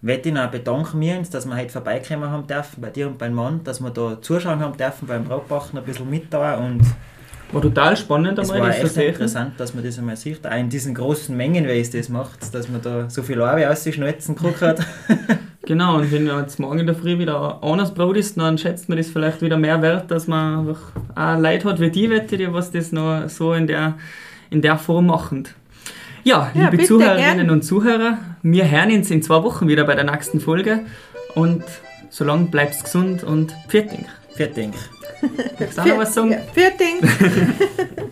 Möchte 0.04 0.30
ich 0.30 0.36
noch 0.36 0.50
bedanken 0.50 1.00
wir 1.00 1.16
uns, 1.20 1.30
dass 1.30 1.46
wir 1.46 1.56
heute 1.56 1.70
vorbeikommen 1.70 2.28
haben 2.28 2.48
dürfen, 2.48 2.82
bei 2.82 2.90
dir 2.90 3.08
und 3.08 3.20
beim 3.20 3.34
Mann, 3.34 3.64
dass 3.64 3.82
wir 3.82 3.92
da 3.92 4.20
zuschauen 4.20 4.60
haben 4.60 4.76
dürfen 4.76 5.08
beim 5.08 5.24
Brotbachen, 5.24 5.78
ein 5.78 5.86
bisschen 5.86 6.10
mit 6.10 6.34
da 6.34 6.56
und 6.56 6.82
War 7.52 7.62
total 7.62 7.96
spannend 7.96 8.40
es 8.40 8.50
einmal, 8.50 8.62
war 8.62 8.68
das 8.70 8.80
zu 8.80 8.86
echt 8.86 8.94
sehen. 8.96 9.10
interessant, 9.10 9.60
dass 9.60 9.76
man 9.76 9.84
das 9.84 10.00
einmal 10.00 10.18
sieht, 10.18 10.48
auch 10.48 10.58
in 10.58 10.70
diesen 10.70 10.96
großen 10.96 11.38
Mengen, 11.38 11.68
wie 11.68 11.80
es 11.80 11.92
das 11.92 12.10
macht, 12.10 12.52
dass 12.52 12.68
man 12.68 12.82
da 12.82 13.12
so 13.12 13.22
viel 13.22 13.40
Arbeit 13.44 13.68
auszuschnitzen 13.68 14.36
gekriegt 14.36 14.62
hat. 14.62 14.80
Genau, 15.64 15.98
und 15.98 16.12
wenn 16.12 16.26
jetzt 16.26 16.60
morgen 16.60 16.80
in 16.80 16.88
der 16.88 16.96
Früh 16.96 17.20
wieder 17.20 17.62
ein 17.62 17.70
anderes 17.70 17.94
Brot 17.94 18.18
ist, 18.18 18.36
dann 18.36 18.58
schätzt 18.58 18.90
man 18.90 18.98
das 18.98 19.10
vielleicht 19.10 19.44
wieder 19.44 19.58
mehr 19.58 19.80
wert, 19.84 20.10
dass 20.10 20.26
man 20.26 20.62
einfach 20.62 20.80
auch 21.16 21.40
Leute 21.40 21.70
hat 21.70 21.80
wie 21.80 21.92
die, 21.92 22.10
wette 22.10 22.36
die, 22.36 22.52
was 22.52 22.72
das 22.72 22.92
noch 22.92 23.30
so 23.30 23.54
in 23.54 23.68
der, 23.68 23.94
in 24.50 24.64
der 24.64 24.80
Form 24.80 25.06
machen. 25.06 25.48
Ja, 26.24 26.52
Ja, 26.54 26.66
liebe 26.66 26.72
bitte, 26.78 26.86
Zuhörerinnen 26.86 27.38
gern. 27.38 27.50
und 27.50 27.62
Zuhörer, 27.64 28.18
wir 28.44 28.70
hören 28.70 28.92
uns 28.92 29.10
in 29.12 29.22
zwei 29.24 29.44
Wochen 29.44 29.68
wieder 29.68 29.84
bei 29.86 29.96
der 29.96 30.04
nächsten 30.04 30.40
Folge 30.40 30.82
und 31.36 31.64
solange 32.10 32.46
bleibst 32.46 32.84
gesund 32.84 33.24
und. 33.24 33.54
Vielen 34.36 34.54
Dank. 34.54 34.74
Magst 35.60 35.78
du 35.78 35.82
auch 35.82 35.86
noch 35.86 35.98
was 35.98 36.14
sagen? 36.14 36.32
Ja, 36.56 36.70
Dank. 36.78 38.12